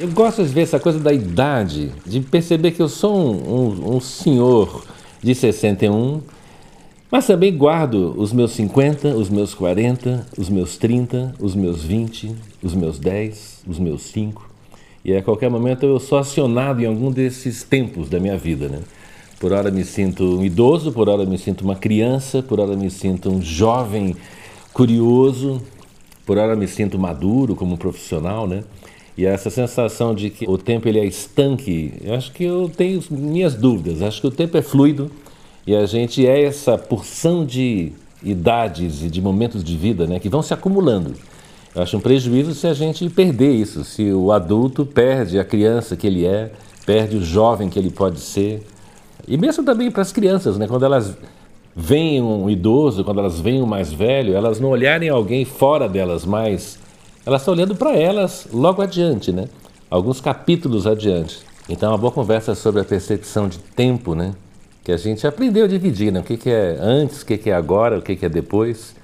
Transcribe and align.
Eu 0.00 0.08
gosto 0.08 0.42
de 0.42 0.48
ver 0.48 0.62
essa 0.62 0.80
coisa 0.80 0.98
da 0.98 1.12
idade, 1.12 1.92
de 2.06 2.20
perceber 2.20 2.70
que 2.70 2.80
eu 2.80 2.88
sou 2.88 3.14
um, 3.14 3.92
um, 3.92 3.96
um 3.96 4.00
senhor 4.00 4.82
de 5.22 5.34
61, 5.34 6.22
mas 7.10 7.26
também 7.26 7.54
guardo 7.54 8.14
os 8.16 8.32
meus 8.32 8.52
50, 8.52 9.08
os 9.08 9.28
meus 9.28 9.52
40, 9.52 10.26
os 10.38 10.48
meus 10.48 10.78
30, 10.78 11.34
os 11.38 11.54
meus 11.54 11.84
20, 11.84 12.34
os 12.62 12.74
meus 12.74 12.98
10, 12.98 13.64
os 13.68 13.78
meus 13.78 14.00
5. 14.04 14.48
E 15.04 15.14
a 15.14 15.22
qualquer 15.22 15.50
momento 15.50 15.84
eu 15.84 16.00
sou 16.00 16.16
acionado 16.16 16.80
em 16.80 16.86
algum 16.86 17.12
desses 17.12 17.62
tempos 17.62 18.08
da 18.08 18.18
minha 18.18 18.38
vida, 18.38 18.70
né? 18.70 18.78
Por 19.38 19.52
hora 19.52 19.70
me 19.70 19.84
sinto 19.84 20.38
um 20.38 20.42
idoso, 20.42 20.92
por 20.92 21.10
hora 21.10 21.26
me 21.26 21.36
sinto 21.36 21.60
uma 21.60 21.76
criança, 21.76 22.42
por 22.42 22.58
hora 22.58 22.74
me 22.74 22.90
sinto 22.90 23.30
um 23.30 23.42
jovem 23.42 24.16
curioso, 24.72 25.60
por 26.24 26.38
hora 26.38 26.56
me 26.56 26.66
sinto 26.66 26.98
maduro 26.98 27.54
como 27.54 27.76
profissional, 27.76 28.46
né? 28.46 28.64
E 29.16 29.26
essa 29.26 29.50
sensação 29.50 30.14
de 30.14 30.30
que 30.30 30.48
o 30.48 30.56
tempo 30.56 30.88
ele 30.88 30.98
é 30.98 31.04
estanque, 31.04 31.92
eu 32.02 32.14
acho 32.14 32.32
que 32.32 32.44
eu 32.44 32.70
tenho 32.74 33.02
minhas 33.10 33.54
dúvidas. 33.54 34.02
Acho 34.02 34.20
que 34.20 34.26
o 34.26 34.30
tempo 34.30 34.56
é 34.56 34.62
fluido 34.62 35.10
e 35.66 35.74
a 35.74 35.84
gente 35.86 36.26
é 36.26 36.44
essa 36.44 36.78
porção 36.78 37.44
de 37.44 37.92
idades 38.22 39.02
e 39.02 39.08
de 39.08 39.20
momentos 39.20 39.64
de 39.64 39.76
vida, 39.76 40.06
né, 40.06 40.18
que 40.18 40.28
vão 40.28 40.42
se 40.42 40.52
acumulando. 40.52 41.14
Eu 41.74 41.82
acho 41.82 41.96
um 41.96 42.00
prejuízo 42.00 42.54
se 42.54 42.66
a 42.66 42.74
gente 42.74 43.08
perder 43.08 43.52
isso, 43.52 43.84
se 43.84 44.12
o 44.12 44.32
adulto 44.32 44.84
perde 44.84 45.38
a 45.38 45.44
criança 45.44 45.96
que 45.96 46.06
ele 46.06 46.26
é, 46.26 46.50
perde 46.84 47.16
o 47.16 47.22
jovem 47.22 47.68
que 47.68 47.78
ele 47.78 47.90
pode 47.90 48.20
ser. 48.20 48.66
E 49.28 49.36
mesmo 49.36 49.64
também 49.64 49.90
para 49.90 50.02
as 50.02 50.12
crianças, 50.12 50.58
né? 50.58 50.66
quando 50.66 50.84
elas 50.84 51.16
veem 51.74 52.20
um 52.20 52.50
idoso, 52.50 53.04
quando 53.04 53.20
elas 53.20 53.38
veem 53.38 53.62
um 53.62 53.66
mais 53.66 53.92
velho, 53.92 54.34
elas 54.34 54.58
não 54.58 54.70
olharem 54.70 55.08
alguém 55.08 55.44
fora 55.44 55.88
delas, 55.88 56.24
mas 56.24 56.78
elas 57.24 57.42
estão 57.42 57.54
olhando 57.54 57.74
para 57.74 57.94
elas 57.94 58.46
logo 58.52 58.80
adiante, 58.82 59.32
né? 59.32 59.46
alguns 59.90 60.20
capítulos 60.20 60.86
adiante. 60.86 61.40
Então, 61.68 61.90
uma 61.90 61.98
boa 61.98 62.12
conversa 62.12 62.54
sobre 62.54 62.80
a 62.80 62.84
percepção 62.84 63.48
de 63.48 63.58
tempo, 63.58 64.14
né? 64.14 64.32
que 64.82 64.92
a 64.92 64.96
gente 64.96 65.26
aprendeu 65.26 65.64
a 65.64 65.68
dividir, 65.68 66.12
né? 66.12 66.20
o 66.20 66.22
que, 66.22 66.36
que 66.36 66.48
é 66.48 66.78
antes, 66.80 67.22
o 67.22 67.26
que, 67.26 67.36
que 67.36 67.50
é 67.50 67.54
agora, 67.54 67.98
o 67.98 68.02
que, 68.02 68.16
que 68.16 68.24
é 68.24 68.28
depois. 68.28 68.94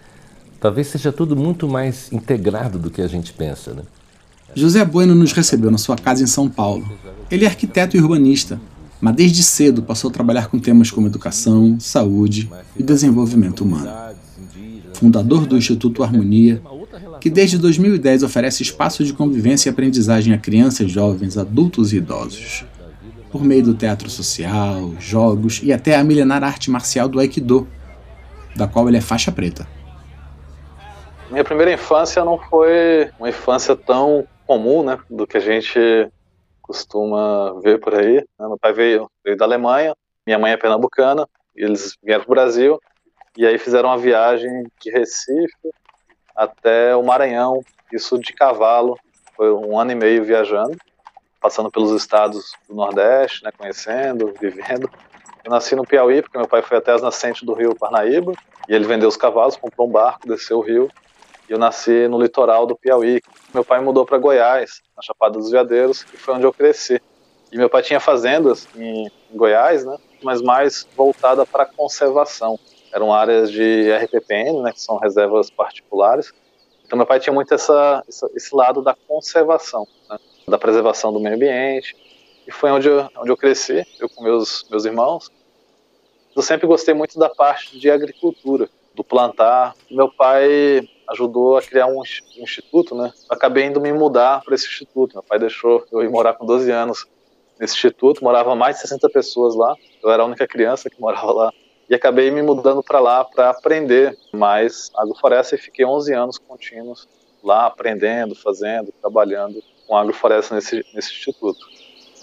Talvez 0.58 0.86
seja 0.86 1.12
tudo 1.12 1.36
muito 1.36 1.68
mais 1.68 2.10
integrado 2.12 2.78
do 2.78 2.90
que 2.90 3.02
a 3.02 3.06
gente 3.06 3.32
pensa. 3.32 3.74
Né? 3.74 3.82
José 4.54 4.84
Bueno 4.84 5.14
nos 5.14 5.32
recebeu 5.32 5.70
na 5.70 5.78
sua 5.78 5.96
casa 5.96 6.22
em 6.22 6.26
São 6.26 6.48
Paulo. 6.48 6.90
Ele 7.30 7.44
é 7.44 7.48
arquiteto 7.48 7.96
e 7.96 8.00
urbanista, 8.00 8.58
mas 9.00 9.14
desde 9.14 9.42
cedo 9.42 9.82
passou 9.82 10.08
a 10.08 10.12
trabalhar 10.12 10.48
com 10.48 10.58
temas 10.58 10.90
como 10.90 11.06
educação, 11.06 11.76
saúde 11.78 12.48
e 12.76 12.82
desenvolvimento 12.82 13.62
humano. 13.62 13.90
Fundador 14.94 15.46
do 15.46 15.58
Instituto 15.58 16.02
Harmonia, 16.02 16.62
que 17.26 17.30
desde 17.30 17.58
2010 17.58 18.22
oferece 18.22 18.62
espaços 18.62 19.04
de 19.04 19.12
convivência 19.12 19.68
e 19.68 19.72
aprendizagem 19.72 20.32
a 20.32 20.38
crianças, 20.38 20.88
jovens, 20.92 21.36
adultos 21.36 21.92
e 21.92 21.96
idosos. 21.96 22.64
Por 23.32 23.42
meio 23.42 23.64
do 23.64 23.74
teatro 23.74 24.08
social, 24.08 24.92
jogos 25.00 25.60
e 25.60 25.72
até 25.72 25.96
a 25.96 26.04
milenar 26.04 26.44
arte 26.44 26.70
marcial 26.70 27.08
do 27.08 27.18
Aikido, 27.18 27.66
da 28.54 28.68
qual 28.68 28.86
ele 28.86 28.98
é 28.98 29.00
faixa 29.00 29.32
preta. 29.32 29.66
Minha 31.28 31.42
primeira 31.42 31.72
infância 31.72 32.24
não 32.24 32.38
foi 32.38 33.10
uma 33.18 33.28
infância 33.28 33.74
tão 33.74 34.24
comum, 34.46 34.84
né, 34.84 34.96
do 35.10 35.26
que 35.26 35.36
a 35.36 35.40
gente 35.40 36.08
costuma 36.62 37.58
ver 37.60 37.80
por 37.80 37.92
aí. 37.92 38.18
Né? 38.38 38.46
Meu 38.46 38.56
pai 38.56 38.72
veio, 38.72 39.10
veio 39.24 39.36
da 39.36 39.44
Alemanha, 39.44 39.96
minha 40.24 40.38
mãe 40.38 40.52
é 40.52 40.56
pernambucana, 40.56 41.26
eles 41.56 41.96
vieram 42.04 42.22
para 42.22 42.30
o 42.30 42.34
Brasil, 42.36 42.80
e 43.36 43.44
aí 43.44 43.58
fizeram 43.58 43.88
uma 43.88 43.98
viagem 43.98 44.62
de 44.80 44.92
Recife 44.92 45.72
até 46.36 46.94
o 46.94 47.02
Maranhão, 47.02 47.64
isso 47.92 48.18
de 48.18 48.32
cavalo, 48.32 48.98
foi 49.36 49.52
um 49.52 49.78
ano 49.78 49.92
e 49.92 49.94
meio 49.94 50.24
viajando, 50.24 50.76
passando 51.40 51.70
pelos 51.70 51.92
estados 51.92 52.52
do 52.68 52.74
Nordeste, 52.74 53.44
né, 53.44 53.50
conhecendo, 53.56 54.34
vivendo. 54.40 54.90
Eu 55.44 55.50
nasci 55.50 55.76
no 55.76 55.86
Piauí, 55.86 56.22
porque 56.22 56.36
meu 56.36 56.48
pai 56.48 56.62
foi 56.62 56.76
até 56.76 56.92
as 56.92 57.02
nascentes 57.02 57.42
do 57.42 57.54
rio 57.54 57.74
Parnaíba, 57.74 58.32
e 58.68 58.74
ele 58.74 58.84
vendeu 58.84 59.08
os 59.08 59.16
cavalos, 59.16 59.56
comprou 59.56 59.86
um 59.88 59.90
barco, 59.90 60.26
desceu 60.26 60.58
o 60.58 60.62
rio, 60.62 60.90
e 61.48 61.52
eu 61.52 61.58
nasci 61.58 62.08
no 62.08 62.20
litoral 62.20 62.66
do 62.66 62.76
Piauí. 62.76 63.22
Meu 63.54 63.64
pai 63.64 63.80
mudou 63.80 64.04
para 64.04 64.18
Goiás, 64.18 64.82
na 64.96 65.02
Chapada 65.02 65.38
dos 65.38 65.50
Veadeiros, 65.50 66.02
que 66.02 66.16
foi 66.16 66.34
onde 66.34 66.44
eu 66.44 66.52
cresci. 66.52 67.00
E 67.52 67.56
meu 67.56 67.70
pai 67.70 67.82
tinha 67.82 68.00
fazendas 68.00 68.66
em, 68.74 69.06
em 69.06 69.36
Goiás, 69.36 69.84
né? 69.84 69.96
Mas 70.22 70.42
mais 70.42 70.88
voltada 70.96 71.46
para 71.46 71.64
conservação. 71.64 72.58
Eram 72.96 73.12
áreas 73.12 73.52
de 73.52 73.92
RPPN, 73.92 74.62
né? 74.62 74.72
Que 74.72 74.80
são 74.80 74.96
reservas 74.96 75.50
particulares. 75.50 76.32
Então 76.86 76.96
meu 76.96 77.06
pai 77.06 77.20
tinha 77.20 77.34
muito 77.34 77.52
essa, 77.52 78.02
esse 78.08 78.56
lado 78.56 78.80
da 78.80 78.94
conservação, 78.94 79.86
né, 80.08 80.16
da 80.48 80.56
preservação 80.56 81.12
do 81.12 81.20
meio 81.20 81.34
ambiente. 81.34 81.94
E 82.46 82.50
foi 82.50 82.70
onde 82.70 82.88
eu, 82.88 83.06
onde 83.18 83.30
eu 83.30 83.36
cresci, 83.36 83.84
eu 84.00 84.08
com 84.08 84.22
meus 84.24 84.66
meus 84.70 84.86
irmãos. 84.86 85.30
Eu 86.34 86.40
sempre 86.40 86.66
gostei 86.66 86.94
muito 86.94 87.18
da 87.18 87.28
parte 87.28 87.78
de 87.78 87.90
agricultura, 87.90 88.66
do 88.94 89.04
plantar. 89.04 89.74
Meu 89.90 90.10
pai 90.10 90.88
ajudou 91.10 91.58
a 91.58 91.62
criar 91.62 91.88
um, 91.88 91.98
um 91.98 92.42
instituto, 92.42 92.94
né? 92.94 93.12
Acabei 93.28 93.64
indo 93.64 93.78
me 93.78 93.92
mudar 93.92 94.40
para 94.42 94.54
esse 94.54 94.66
instituto. 94.66 95.16
Meu 95.16 95.22
pai 95.22 95.38
deixou 95.38 95.84
eu 95.92 96.02
ir 96.02 96.08
morar 96.08 96.32
com 96.32 96.46
12 96.46 96.70
anos 96.70 97.06
nesse 97.58 97.74
instituto, 97.74 98.24
morava 98.24 98.54
mais 98.54 98.76
de 98.76 98.82
60 98.82 99.10
pessoas 99.10 99.54
lá. 99.54 99.74
Eu 100.02 100.10
era 100.10 100.22
a 100.22 100.26
única 100.26 100.46
criança 100.46 100.88
que 100.88 100.98
morava 100.98 101.32
lá. 101.32 101.52
E 101.88 101.94
acabei 101.94 102.30
me 102.30 102.42
mudando 102.42 102.82
para 102.82 102.98
lá 102.98 103.24
para 103.24 103.50
aprender 103.50 104.16
mais 104.32 104.90
agrofloresta 104.96 105.54
e 105.54 105.58
fiquei 105.58 105.84
11 105.84 106.12
anos 106.12 106.38
contínuos 106.38 107.08
lá 107.42 107.66
aprendendo, 107.66 108.34
fazendo, 108.34 108.92
trabalhando 109.00 109.62
com 109.86 109.96
agrofloresta 109.96 110.54
nesse, 110.54 110.84
nesse 110.92 111.12
instituto. 111.12 111.60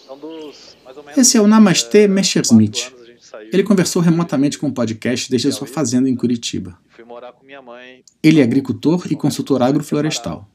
Então, 0.04 0.18
dos, 0.18 0.76
Esse 1.16 1.38
é 1.38 1.42
o 1.42 1.48
Namastê 1.48 2.08
Messerschmitt. 2.08 2.94
Ele 3.52 3.64
conversou 3.64 4.02
remotamente 4.02 4.60
com 4.60 4.68
o 4.68 4.74
podcast 4.74 5.30
desde 5.30 5.48
a 5.48 5.52
sua 5.52 5.66
fazenda 5.66 6.10
em 6.10 6.16
Curitiba. 6.16 6.78
Ele 8.22 8.40
é 8.40 8.44
agricultor 8.44 9.08
e 9.10 9.16
consultor 9.16 9.62
agroflorestal. 9.64 10.48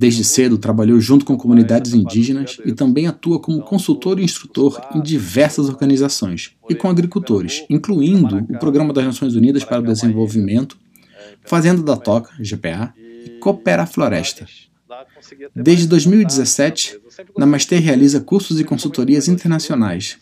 Desde 0.00 0.24
cedo 0.24 0.56
trabalhou 0.56 0.98
junto 0.98 1.26
com 1.26 1.36
comunidades 1.36 1.92
indígenas 1.92 2.56
e 2.64 2.72
também 2.72 3.06
atua 3.06 3.38
como 3.38 3.60
consultor 3.60 4.18
e 4.18 4.24
instrutor 4.24 4.80
em 4.94 5.02
diversas 5.02 5.68
organizações 5.68 6.52
e 6.70 6.74
com 6.74 6.88
agricultores, 6.88 7.66
incluindo 7.68 8.38
o 8.48 8.58
Programa 8.58 8.94
das 8.94 9.04
Nações 9.04 9.34
Unidas 9.34 9.62
para 9.62 9.80
o 9.80 9.84
Desenvolvimento, 9.84 10.78
Fazenda 11.44 11.82
da 11.82 11.98
Toca, 11.98 12.32
GPA, 12.42 12.94
e 12.96 13.38
Coopera 13.40 13.84
Floresta. 13.84 14.46
Desde 15.54 15.86
2017, 15.86 16.98
Namastê 17.36 17.76
realiza 17.76 18.22
cursos 18.22 18.58
e 18.58 18.64
consultorias 18.64 19.28
internacionais, 19.28 20.16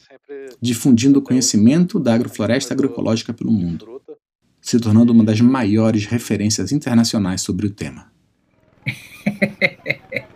difundindo 0.60 1.20
o 1.20 1.22
conhecimento 1.22 2.00
da 2.00 2.14
agrofloresta 2.14 2.74
agroecológica 2.74 3.32
pelo 3.32 3.52
mundo, 3.52 4.02
se 4.60 4.80
tornando 4.80 5.12
uma 5.12 5.22
das 5.22 5.40
maiores 5.40 6.04
referências 6.04 6.72
internacionais 6.72 7.42
sobre 7.42 7.68
o 7.68 7.70
tema. 7.70 8.17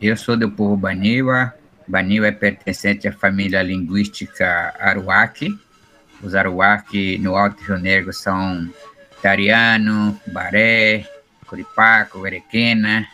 Eu 0.00 0.16
sou 0.16 0.36
do 0.36 0.50
povo 0.50 0.76
Baniwa. 0.76 1.52
Baniwa 1.86 2.28
é 2.28 2.32
pertencente 2.32 3.08
à 3.08 3.12
família 3.12 3.62
linguística 3.62 4.74
Aruaque. 4.78 5.58
Os 6.22 6.34
Aruaque 6.34 7.18
no 7.18 7.36
Alto 7.36 7.62
Rio 7.64 7.78
Negro 7.78 8.12
são 8.12 8.68
Tariano, 9.22 10.20
Baré, 10.26 11.04
Curipaco, 11.46 12.26
Erequena 12.26 13.08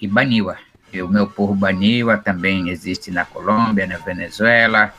e 0.00 0.06
Baniwa. 0.06 0.56
E 0.92 1.02
o 1.02 1.08
meu 1.08 1.26
povo 1.26 1.54
Baniwa 1.54 2.16
também 2.16 2.68
existe 2.68 3.10
na 3.10 3.24
Colômbia, 3.24 3.86
na 3.86 3.98
Venezuela. 3.98 4.94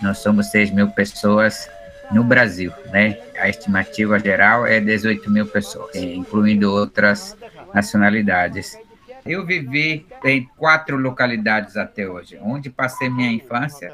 Nós 0.00 0.18
somos 0.18 0.50
6 0.50 0.70
mil 0.72 0.88
pessoas 0.90 1.68
no 2.12 2.24
Brasil, 2.24 2.72
né? 2.92 3.18
A 3.38 3.48
estimativa 3.48 4.18
geral 4.18 4.66
é 4.66 4.80
18 4.80 5.30
mil 5.30 5.46
pessoas, 5.46 5.94
incluindo 5.96 6.70
outras 6.70 7.36
nacionalidades. 7.74 8.78
Eu 9.24 9.44
vivi 9.44 10.06
em 10.24 10.48
quatro 10.56 10.96
localidades 10.96 11.76
até 11.76 12.08
hoje, 12.08 12.38
onde 12.40 12.70
passei 12.70 13.10
minha 13.10 13.30
infância, 13.30 13.92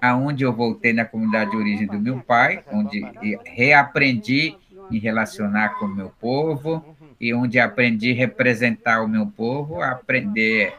aonde 0.00 0.44
eu 0.44 0.52
voltei 0.52 0.92
na 0.92 1.04
comunidade 1.04 1.50
de 1.50 1.56
origem 1.56 1.86
do 1.86 1.98
meu 1.98 2.20
pai, 2.20 2.62
onde 2.70 3.04
reaprendi 3.44 4.56
me 4.88 4.98
relacionar 4.98 5.70
com 5.78 5.86
o 5.86 5.94
meu 5.94 6.12
povo 6.20 6.96
e 7.20 7.34
onde 7.34 7.58
aprendi 7.58 8.12
a 8.12 8.14
representar 8.14 9.02
o 9.02 9.08
meu 9.08 9.26
povo, 9.26 9.82
aprender 9.82 10.74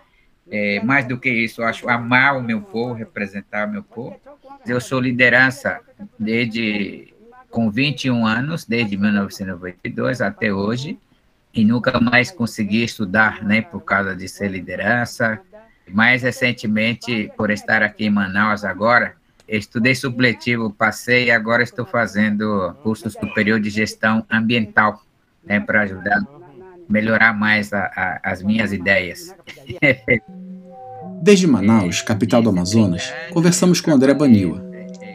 é, 0.52 0.82
mais 0.84 1.08
do 1.08 1.18
que 1.18 1.30
isso, 1.30 1.62
eu 1.62 1.66
acho 1.66 1.88
amar 1.90 2.38
o 2.38 2.42
meu 2.42 2.62
povo, 2.62 2.94
representar 2.94 3.68
o 3.68 3.72
meu 3.72 3.84
povo. 3.84 4.20
Eu 4.66 4.82
sou 4.82 5.00
liderança 5.00 5.80
desde 6.18 7.14
com 7.50 7.70
21 7.70 8.26
anos, 8.26 8.66
desde 8.66 8.98
1992 8.98 10.22
até 10.22 10.54
hoje, 10.54 11.00
e 11.54 11.66
nunca 11.66 12.00
mais 12.00 12.32
consegui 12.32 12.84
estudar, 12.84 13.44
né, 13.44 13.62
por 13.62 13.82
causa 13.82 14.16
de 14.16 14.28
ser 14.28 14.50
liderança. 14.50 15.40
Mais 15.88 16.22
recentemente, 16.22 17.32
por 17.36 17.50
estar 17.50 17.82
aqui 17.82 18.06
em 18.06 18.10
Manaus 18.12 18.64
agora, 18.64 19.16
estudei 19.48 19.96
supletivo, 19.96 20.72
passei 20.72 21.26
e 21.26 21.32
agora 21.32 21.64
estou 21.64 21.86
fazendo 21.86 22.76
curso 22.84 23.10
superior 23.10 23.60
de 23.60 23.70
gestão 23.70 24.24
ambiental, 24.30 25.02
né, 25.44 25.60
para 25.60 25.82
ajudar 25.82 26.22
melhorar 26.90 27.34
mais 27.34 27.72
a, 27.72 27.86
a, 27.96 28.32
as 28.32 28.42
minhas 28.42 28.74
ideias. 28.74 29.36
Desde 31.22 31.46
Manaus, 31.46 32.02
capital 32.02 32.42
do 32.42 32.50
Amazonas, 32.50 33.12
conversamos 33.34 33.82
com 33.82 33.92
André 33.92 34.14
Baniwa. 34.14 34.64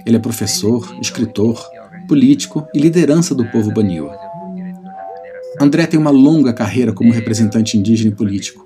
Ele 0.05 0.17
é 0.17 0.21
professor, 0.21 0.95
escritor, 1.01 1.67
político 2.07 2.67
e 2.75 2.79
liderança 2.79 3.35
do 3.35 3.47
povo 3.47 3.73
Baniwa. 3.73 4.15
André 5.59 5.87
tem 5.87 5.99
uma 5.99 6.11
longa 6.11 6.53
carreira 6.53 6.93
como 6.93 7.13
representante 7.13 7.79
indígena 7.79 8.11
e 8.11 8.15
político, 8.15 8.65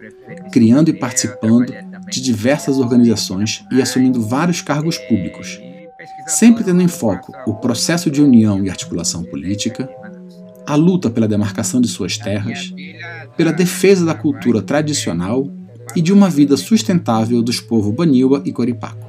criando 0.50 0.88
e 0.88 0.92
participando 0.92 1.72
de 2.10 2.20
diversas 2.20 2.78
organizações 2.78 3.64
e 3.70 3.80
assumindo 3.80 4.20
vários 4.20 4.60
cargos 4.60 4.98
públicos, 4.98 5.60
sempre 6.26 6.64
tendo 6.64 6.82
em 6.82 6.88
foco 6.88 7.32
o 7.46 7.54
processo 7.54 8.10
de 8.10 8.20
união 8.20 8.64
e 8.64 8.70
articulação 8.70 9.22
política, 9.22 9.88
a 10.66 10.74
luta 10.74 11.08
pela 11.08 11.28
demarcação 11.28 11.80
de 11.80 11.88
suas 11.88 12.18
terras, 12.18 12.72
pela 13.36 13.52
defesa 13.52 14.04
da 14.04 14.14
cultura 14.14 14.60
tradicional 14.60 15.48
e 15.94 16.00
de 16.00 16.12
uma 16.12 16.28
vida 16.28 16.56
sustentável 16.56 17.42
dos 17.42 17.60
povos 17.60 17.94
Baniwa 17.94 18.42
e 18.44 18.52
Coripaco. 18.52 19.06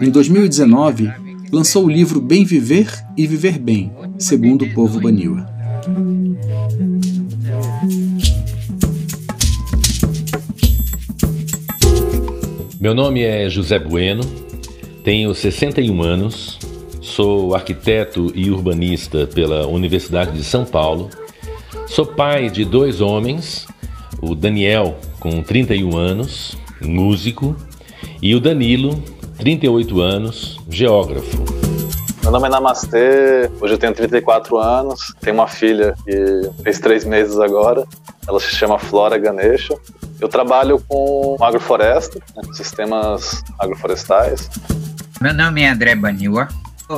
Em 0.00 0.10
2019, 0.10 1.10
lançou 1.52 1.84
o 1.86 1.90
livro 1.90 2.20
Bem 2.20 2.44
Viver 2.44 2.92
e 3.16 3.26
Viver 3.26 3.58
Bem, 3.58 3.92
segundo 4.18 4.64
o 4.64 4.74
povo 4.74 5.00
Baniwa. 5.00 5.46
Meu 12.80 12.94
nome 12.94 13.22
é 13.22 13.48
José 13.48 13.78
Bueno, 13.78 14.22
tenho 15.02 15.34
61 15.34 16.02
anos, 16.02 16.58
sou 17.00 17.54
arquiteto 17.54 18.30
e 18.34 18.50
urbanista 18.50 19.26
pela 19.26 19.66
Universidade 19.66 20.32
de 20.36 20.44
São 20.44 20.64
Paulo, 20.64 21.08
sou 21.86 22.04
pai 22.04 22.50
de 22.50 22.64
dois 22.64 23.00
homens, 23.00 23.66
o 24.20 24.34
Daniel, 24.34 24.98
com 25.24 25.42
31 25.42 25.96
anos, 25.96 26.54
músico, 26.82 27.56
e 28.20 28.34
o 28.34 28.40
Danilo, 28.40 29.02
38 29.38 29.98
anos, 30.02 30.60
geógrafo. 30.68 31.42
Meu 32.22 32.30
nome 32.30 32.46
é 32.46 32.50
Namastê, 32.50 33.50
hoje 33.58 33.72
eu 33.72 33.78
tenho 33.78 33.94
34 33.94 34.58
anos, 34.58 35.14
tenho 35.22 35.36
uma 35.36 35.48
filha 35.48 35.94
que 36.04 36.62
fez 36.62 36.78
três 36.78 37.06
meses 37.06 37.38
agora, 37.38 37.86
ela 38.28 38.38
se 38.38 38.54
chama 38.54 38.78
Flora 38.78 39.16
Ganesha, 39.16 39.74
eu 40.20 40.28
trabalho 40.28 40.78
com 40.86 41.38
agrofloresta, 41.40 42.20
né, 42.36 42.42
sistemas 42.52 43.42
agroflorestais. 43.58 44.50
Meu 45.22 45.32
nome 45.32 45.62
é 45.62 45.70
André 45.70 45.94
Baniwa. 45.94 46.48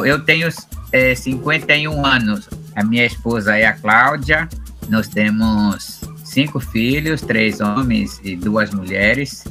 Eu 0.05 0.25
tenho 0.25 0.49
é, 0.91 1.15
51 1.15 2.05
anos. 2.05 2.49
A 2.75 2.83
minha 2.83 3.07
esposa 3.07 3.57
é 3.57 3.67
a 3.67 3.73
Cláudia. 3.73 4.49
Nós 4.89 5.07
temos 5.07 6.01
cinco 6.37 6.61
filhos, 6.61 7.23
três 7.23 7.63
homens 7.63 8.21
e 8.23 8.37
duas 8.37 8.71
mulheres. 8.71 9.45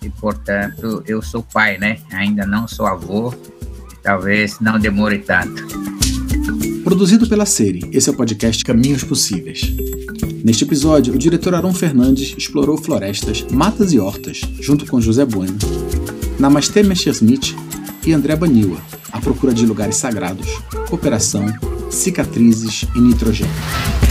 E, 0.00 0.08
portanto, 0.08 1.04
eu 1.06 1.20
sou 1.20 1.42
pai, 1.42 1.76
né? 1.76 1.98
Ainda 2.10 2.46
não 2.46 2.66
sou 2.66 2.86
avô. 2.86 3.34
Talvez 4.02 4.58
não 4.58 4.78
demore 4.78 5.18
tanto. 5.18 5.62
Produzido 6.82 7.28
pela 7.28 7.44
série, 7.44 7.82
esse 7.92 8.08
é 8.08 8.12
o 8.12 8.16
podcast 8.16 8.64
Caminhos 8.64 9.04
Possíveis. 9.04 9.60
Neste 10.42 10.64
episódio, 10.64 11.14
o 11.14 11.18
diretor 11.18 11.54
Aron 11.54 11.74
Fernandes 11.74 12.34
explorou 12.36 12.78
florestas, 12.78 13.44
matas 13.52 13.92
e 13.92 13.98
hortas, 13.98 14.40
junto 14.58 14.86
com 14.86 15.02
José 15.02 15.26
Bueno, 15.26 15.58
Namastê 16.38 16.82
Messerschmitt 16.82 17.54
e 18.06 18.12
André 18.14 18.34
Baniwa, 18.36 18.78
à 19.12 19.20
procura 19.20 19.52
de 19.52 19.66
lugares 19.66 19.96
sagrados, 19.96 20.48
cooperação, 20.88 21.44
cicatrizes 21.90 22.86
e 22.96 23.00
nitrogênio. 23.00 24.01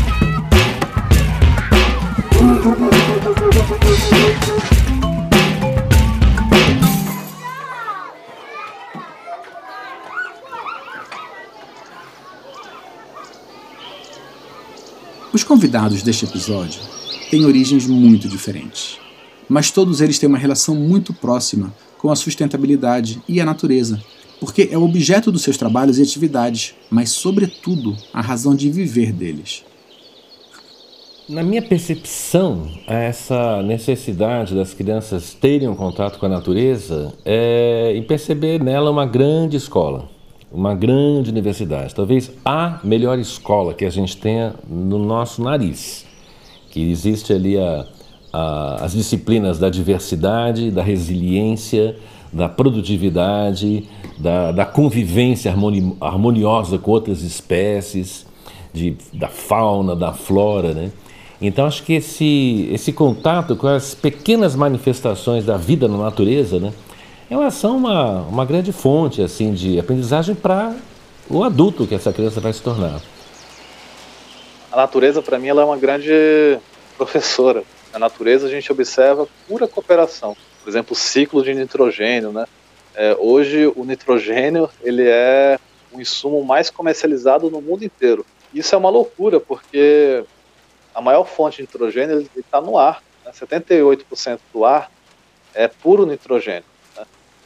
Os 15.33 15.43
convidados 15.43 16.01
deste 16.01 16.25
episódio 16.25 16.81
têm 17.29 17.45
origens 17.45 17.85
muito 17.85 18.27
diferentes, 18.27 18.97
mas 19.47 19.69
todos 19.69 20.01
eles 20.01 20.17
têm 20.17 20.27
uma 20.27 20.37
relação 20.37 20.75
muito 20.75 21.13
próxima 21.13 21.73
com 21.97 22.11
a 22.11 22.15
sustentabilidade 22.15 23.21
e 23.29 23.39
a 23.39 23.45
natureza, 23.45 24.03
porque 24.39 24.67
é 24.71 24.77
o 24.77 24.83
objeto 24.83 25.31
dos 25.31 25.44
seus 25.44 25.57
trabalhos 25.57 25.99
e 25.99 26.01
atividades, 26.01 26.73
mas, 26.89 27.11
sobretudo, 27.11 27.95
a 28.11 28.19
razão 28.19 28.55
de 28.55 28.69
viver 28.71 29.13
deles. 29.13 29.63
Na 31.31 31.44
minha 31.44 31.62
percepção, 31.62 32.68
essa 32.86 33.63
necessidade 33.63 34.54
das 34.54 34.74
crianças 34.74 35.33
terem 35.33 35.66
um 35.69 35.75
contato 35.75 36.19
com 36.19 36.25
a 36.25 36.30
natureza 36.30 37.13
é 37.24 37.94
em 37.95 38.04
perceber 38.04 38.62
nela 38.62 38.92
uma 38.92 39.06
grande 39.06 39.56
escola 39.56 40.10
uma 40.51 40.75
grande 40.75 41.30
universidade, 41.30 41.95
talvez 41.95 42.30
a 42.44 42.81
melhor 42.83 43.18
escola 43.18 43.74
que 43.74 43.86
a 43.86 43.89
gente 43.89 44.18
tenha 44.18 44.54
no 44.69 45.00
nosso 45.00 45.42
nariz, 45.42 46.06
que 46.69 46.92
existe 46.92 47.31
ali 47.31 47.57
a, 47.57 47.88
a, 48.33 48.83
as 48.83 48.92
disciplinas 48.92 49.57
da 49.57 49.69
diversidade, 49.69 50.69
da 50.69 50.83
resiliência, 50.83 51.95
da 52.33 52.50
produtividade, 52.50 53.88
da, 54.18 54.51
da 54.51 54.66
convivência 54.66 55.50
harmoni, 55.50 55.95
harmoniosa 56.01 56.78
com 56.78 56.92
outras 56.92 57.22
espécies, 57.22 58.25
de, 58.74 58.98
da 59.13 59.30
fauna, 59.30 59.95
da 59.95 60.12
flora, 60.12 60.74
né? 60.74 60.92
Então 61.41 61.65
acho 61.65 61.83
que 61.83 61.93
esse, 61.93 62.69
esse 62.71 62.93
contato 62.93 63.55
com 63.55 63.67
as 63.67 63.95
pequenas 63.95 64.55
manifestações 64.55 65.43
da 65.43 65.57
vida 65.57 65.88
na 65.88 65.97
natureza, 65.97 66.59
né? 66.59 66.71
elas 67.29 67.55
são 67.55 67.77
uma, 67.77 68.21
uma 68.21 68.45
grande 68.45 68.71
fonte 68.71 69.23
assim 69.23 69.51
de 69.53 69.79
aprendizagem 69.79 70.35
para 70.35 70.75
o 71.27 71.43
adulto 71.43 71.88
que 71.88 71.95
essa 71.95 72.13
criança 72.13 72.39
vai 72.39 72.53
se 72.53 72.61
tornar. 72.61 73.01
A 74.71 74.77
natureza, 74.77 75.21
para 75.21 75.39
mim, 75.39 75.47
ela 75.47 75.63
é 75.63 75.65
uma 75.65 75.77
grande 75.77 76.59
professora. 76.97 77.63
Na 77.91 77.99
natureza, 77.99 78.47
a 78.47 78.49
gente 78.49 78.71
observa 78.71 79.27
pura 79.47 79.67
cooperação. 79.67 80.35
Por 80.63 80.69
exemplo, 80.69 80.94
o 80.94 80.95
ciclo 80.95 81.44
de 81.44 81.53
nitrogênio. 81.53 82.31
Né? 82.31 82.45
É, 82.95 83.15
hoje, 83.19 83.71
o 83.75 83.83
nitrogênio 83.83 84.69
ele 84.83 85.03
é 85.07 85.57
o 85.91 85.99
insumo 85.99 86.44
mais 86.44 86.69
comercializado 86.69 87.49
no 87.49 87.61
mundo 87.61 87.83
inteiro. 87.83 88.25
Isso 88.53 88.75
é 88.75 88.77
uma 88.77 88.89
loucura, 88.89 89.39
porque 89.39 90.23
a 90.93 91.01
maior 91.01 91.25
fonte 91.25 91.57
de 91.57 91.61
nitrogênio 91.63 92.27
está 92.35 92.61
no 92.61 92.77
ar. 92.77 93.01
Né? 93.25 93.31
78% 93.31 94.39
do 94.54 94.66
ar 94.66 94.92
é 95.54 95.68
puro 95.68 96.06
nitrogênio. 96.06 96.66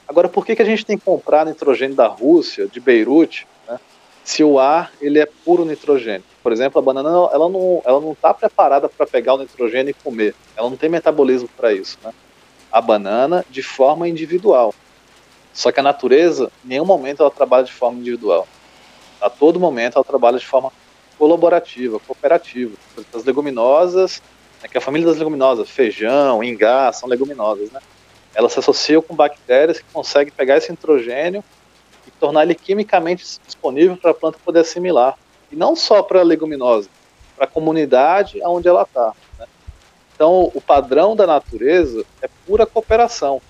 Agora, 0.07 0.29
por 0.29 0.45
que, 0.45 0.55
que 0.55 0.61
a 0.61 0.65
gente 0.65 0.85
tem 0.85 0.97
que 0.97 1.05
comprar 1.05 1.45
nitrogênio 1.45 1.95
da 1.95 2.07
Rússia, 2.07 2.67
de 2.67 2.79
Beirute, 2.79 3.47
né, 3.67 3.79
se 4.23 4.43
o 4.43 4.59
ar 4.59 4.91
ele 5.01 5.19
é 5.19 5.25
puro 5.25 5.65
nitrogênio? 5.65 6.23
Por 6.43 6.51
exemplo, 6.51 6.79
a 6.79 6.81
banana 6.81 7.09
ela 7.09 7.49
não 7.49 7.81
ela 7.83 7.99
não 7.99 8.11
está 8.11 8.33
preparada 8.33 8.87
para 8.87 9.07
pegar 9.07 9.33
o 9.33 9.39
nitrogênio 9.39 9.89
e 9.89 9.93
comer. 9.93 10.35
Ela 10.55 10.69
não 10.69 10.77
tem 10.77 10.89
metabolismo 10.89 11.49
para 11.57 11.73
isso. 11.73 11.97
Né? 12.03 12.13
A 12.71 12.79
banana 12.79 13.43
de 13.49 13.63
forma 13.63 14.07
individual. 14.07 14.73
Só 15.51 15.71
que 15.71 15.79
a 15.79 15.83
natureza, 15.83 16.51
em 16.63 16.69
nenhum 16.69 16.85
momento 16.85 17.21
ela 17.21 17.31
trabalha 17.31 17.63
de 17.63 17.73
forma 17.73 17.97
individual. 17.97 18.47
A 19.19 19.29
todo 19.29 19.59
momento 19.59 19.95
ela 19.95 20.03
trabalha 20.03 20.37
de 20.37 20.45
forma 20.45 20.71
colaborativa, 21.17 21.99
cooperativa. 21.99 22.75
As 23.13 23.23
leguminosas, 23.23 24.21
né, 24.61 24.67
que 24.69 24.77
é 24.77 24.79
a 24.79 24.81
família 24.81 25.07
das 25.07 25.17
leguminosas, 25.17 25.69
feijão, 25.69 26.43
ingá, 26.43 26.91
são 26.91 27.07
leguminosas, 27.09 27.71
né? 27.71 27.79
elas 28.33 28.51
se 28.51 28.59
associam 28.59 29.01
com 29.01 29.15
bactérias 29.15 29.79
que 29.79 29.85
conseguem 29.93 30.33
pegar 30.33 30.57
esse 30.57 30.69
nitrogênio 30.69 31.43
e 32.05 32.11
tornar 32.11 32.43
ele 32.43 32.53
quimicamente 32.53 33.25
disponível 33.45 33.95
para 33.95 34.11
a 34.11 34.13
planta 34.13 34.37
poder 34.43 34.59
assimilar. 34.59 35.17
E 35.51 35.55
não 35.55 35.75
só 35.75 36.03
para 36.03 36.19
a 36.19 36.23
leguminosa, 36.23 36.89
para 37.35 37.45
a 37.45 37.47
comunidade 37.47 38.39
onde 38.43 38.67
ela 38.67 38.83
está. 38.83 39.13
Né? 39.39 39.45
Então, 40.13 40.51
o 40.53 40.61
padrão 40.61 41.15
da 41.15 41.25
natureza 41.25 42.05
é 42.21 42.29
pura 42.45 42.65
cooperação. 42.65 43.41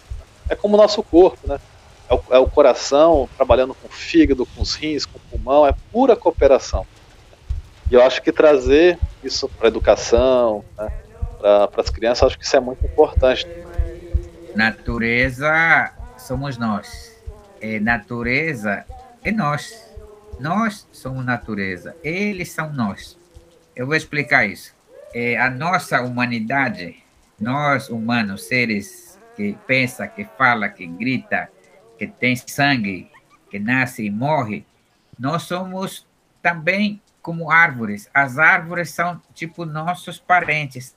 É 0.50 0.56
como 0.56 0.76
o 0.76 0.78
nosso 0.78 1.02
corpo, 1.02 1.48
né? 1.48 1.60
É 2.08 2.14
o, 2.14 2.22
é 2.32 2.38
o 2.38 2.48
coração 2.48 3.28
trabalhando 3.36 3.74
com 3.74 3.88
o 3.88 3.92
fígado, 3.92 4.46
com 4.46 4.62
os 4.62 4.76
rins, 4.76 5.06
com 5.06 5.18
o 5.18 5.22
pulmão, 5.32 5.66
é 5.66 5.74
pura 5.92 6.16
cooperação. 6.16 6.86
E 7.90 7.94
eu 7.94 8.04
acho 8.04 8.22
que 8.22 8.32
trazer 8.32 8.98
isso 9.24 9.48
para 9.48 9.68
a 9.68 9.70
educação, 9.70 10.66
né? 10.78 10.92
para 11.40 11.82
as 11.82 11.90
crianças, 11.90 12.24
acho 12.24 12.40
que 12.40 12.46
isso 12.46 12.56
é 12.56 12.60
muito 12.60 12.86
importante. 12.86 13.46
Natureza 14.56 15.94
somos 16.18 16.58
nós. 16.58 17.16
É, 17.62 17.80
natureza 17.80 18.86
é 19.24 19.32
nós. 19.32 19.94
Nós 20.40 20.88
somos 20.92 21.24
natureza. 21.24 21.96
Eles 22.04 22.52
são 22.52 22.74
nós. 22.74 23.18
Eu 23.76 23.86
vou 23.86 23.96
explicar 23.96 24.46
isso. 24.46 24.74
É, 25.14 25.38
a 25.38 25.50
nossa 25.50 26.02
humanidade, 26.02 27.04
nós 27.40 27.90
humanos, 27.90 28.46
seres 28.46 29.20
que 29.36 29.56
pensa, 29.68 30.08
que 30.08 30.26
fala, 30.38 30.70
que 30.70 30.88
grita, 30.88 31.50
que 31.98 32.08
tem 32.08 32.36
sangue, 32.36 33.10
que 33.50 33.60
nasce 33.60 34.06
e 34.06 34.10
morre, 34.10 34.66
nós 35.20 35.44
somos 35.44 36.08
também 36.42 37.02
como 37.26 37.50
árvores. 37.50 38.08
As 38.14 38.38
árvores 38.38 38.92
são 38.92 39.20
tipo 39.34 39.66
nossos 39.66 40.20
parentes. 40.20 40.96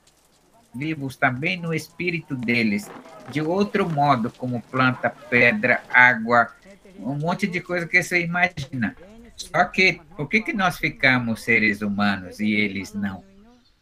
vivos 0.71 1.15
também 1.15 1.57
no 1.57 1.73
espírito 1.73 2.35
deles, 2.35 2.87
de 3.31 3.41
outro 3.41 3.89
modo, 3.89 4.29
como 4.29 4.61
planta, 4.61 5.09
pedra, 5.09 5.81
água, 5.89 6.53
um 6.99 7.15
monte 7.15 7.47
de 7.47 7.59
coisa 7.59 7.87
que 7.87 8.03
você 8.03 8.21
imagina. 8.21 8.95
Só 9.35 9.65
que, 9.65 9.99
por 10.15 10.29
que, 10.29 10.41
que 10.41 10.53
nós 10.53 10.77
ficamos 10.77 11.41
seres 11.41 11.81
humanos 11.81 12.39
e 12.39 12.53
eles 12.53 12.93
não? 12.93 13.23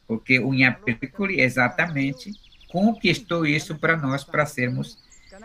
Porque 0.08 0.39
o 0.39 0.54
Inhapiricuri 0.54 1.42
exatamente 1.42 2.32
conquistou 2.70 3.46
isso 3.46 3.75
para 3.75 3.98
nós, 3.98 4.24
para 4.24 4.46
sermos 4.46 4.98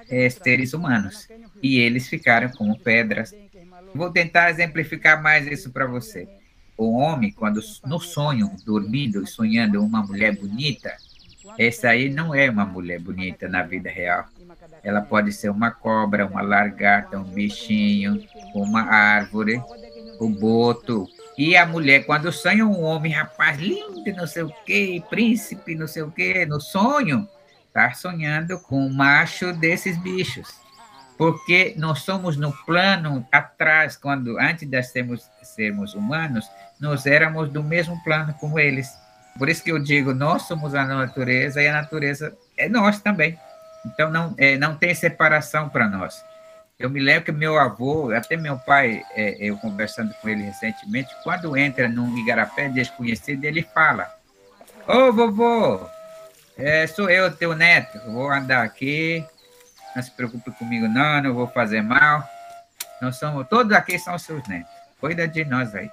é, 0.09 0.30
seres 0.30 0.73
humanos. 0.73 1.26
E 1.61 1.80
eles 1.80 2.06
ficaram 2.06 2.49
como 2.50 2.78
pedras. 2.78 3.35
Vou 3.92 4.12
tentar 4.12 4.50
exemplificar 4.50 5.21
mais 5.21 5.49
isso 5.49 5.73
para 5.73 5.87
você. 5.87 6.28
O 6.76 6.93
homem, 6.97 7.31
quando 7.31 7.61
no 7.85 8.00
sonho, 8.00 8.50
dormindo 8.64 9.23
e 9.23 9.26
sonhando 9.26 9.83
uma 9.83 10.02
mulher 10.02 10.37
bonita, 10.37 10.97
essa 11.59 11.88
aí 11.88 12.09
não 12.09 12.35
é 12.35 12.49
uma 12.49 12.64
mulher 12.64 12.99
bonita 12.99 13.49
na 13.49 13.62
vida 13.62 13.91
real. 13.91 14.26
Ela 14.83 15.00
pode 15.00 15.33
ser 15.33 15.50
uma 15.50 15.71
cobra, 15.71 16.26
uma 16.26 16.41
largata, 16.41 17.19
um 17.19 17.25
bichinho, 17.25 18.23
uma 18.55 18.83
árvore, 18.83 19.62
o 20.19 20.29
boto. 20.29 21.09
E 21.37 21.57
a 21.57 21.67
mulher, 21.67 22.05
quando 22.05 22.33
sonha 22.33 22.67
um 22.67 22.83
homem, 22.83 23.12
rapaz 23.12 23.59
lindo, 23.59 24.02
não 24.17 24.26
sei 24.26 24.43
o 24.43 24.52
quê, 24.64 25.02
príncipe, 25.09 25.75
não 25.75 25.87
sei 25.87 26.02
o 26.02 26.11
quê, 26.11 26.47
no 26.47 26.61
sonho, 26.61 27.29
está 27.67 27.93
sonhando 27.93 28.59
com 28.59 28.87
o 28.87 28.93
macho 28.93 29.52
desses 29.52 29.97
bichos. 29.99 30.62
Porque 31.23 31.73
nós 31.76 32.00
somos 32.00 32.37
no 32.37 32.52
plano 32.67 33.25
atrás, 33.31 33.97
quando 33.97 34.41
antes 34.41 34.69
de 34.69 34.83
sermos, 34.83 35.31
sermos 35.41 35.95
humanos, 35.95 36.50
nós 36.81 37.07
éramos 37.07 37.49
do 37.49 37.62
mesmo 37.62 38.02
plano 38.02 38.35
como 38.41 38.59
eles. 38.59 38.88
Por 39.38 39.49
isso 39.49 39.62
que 39.62 39.71
eu 39.71 39.79
digo, 39.79 40.12
nós 40.12 40.43
somos 40.49 40.75
a 40.75 40.85
natureza 40.85 41.62
e 41.62 41.69
a 41.69 41.75
natureza 41.75 42.37
é 42.59 42.69
nós 42.69 43.00
também. 43.00 43.38
Então 43.87 44.11
não, 44.11 44.35
é, 44.37 44.59
não 44.59 44.75
tem 44.75 44.93
separação 44.97 45.69
para 45.69 45.87
nós. 45.88 46.25
Eu 46.76 46.91
me 46.91 46.99
lembro 46.99 47.26
que 47.26 47.31
meu 47.31 47.57
avô, 47.57 48.11
até 48.11 48.37
meu 48.37 48.59
pai, 48.59 49.05
é, 49.14 49.37
eu 49.38 49.57
conversando 49.59 50.12
com 50.14 50.29
ele 50.29 50.43
recentemente, 50.43 51.14
quando 51.23 51.57
entra 51.57 51.88
num 51.88 52.19
igarapé 52.19 52.69
desconhecido, 52.69 53.45
ele 53.45 53.62
fala: 53.62 54.12
Ô 54.88 54.93
oh, 54.93 55.12
vovô, 55.12 55.88
é, 56.59 56.85
sou 56.88 57.09
eu, 57.09 57.31
teu 57.31 57.55
neto, 57.55 58.00
vou 58.11 58.29
andar 58.29 58.64
aqui, 58.64 59.25
não 59.94 60.02
se 60.02 60.11
preocupe 60.11 60.50
comigo, 60.52 60.88
não, 60.88 61.22
não 61.22 61.34
vou 61.34 61.46
fazer 61.49 61.82
mal. 61.82 62.26
Nós 63.00 63.16
somos, 63.16 63.46
todos 63.49 63.72
aqui 63.72 63.99
são 63.99 64.18
seus 64.18 64.46
netos, 64.49 64.70
cuida 65.00 65.26
de 65.26 65.44
nós 65.44 65.75
aí. 65.75 65.90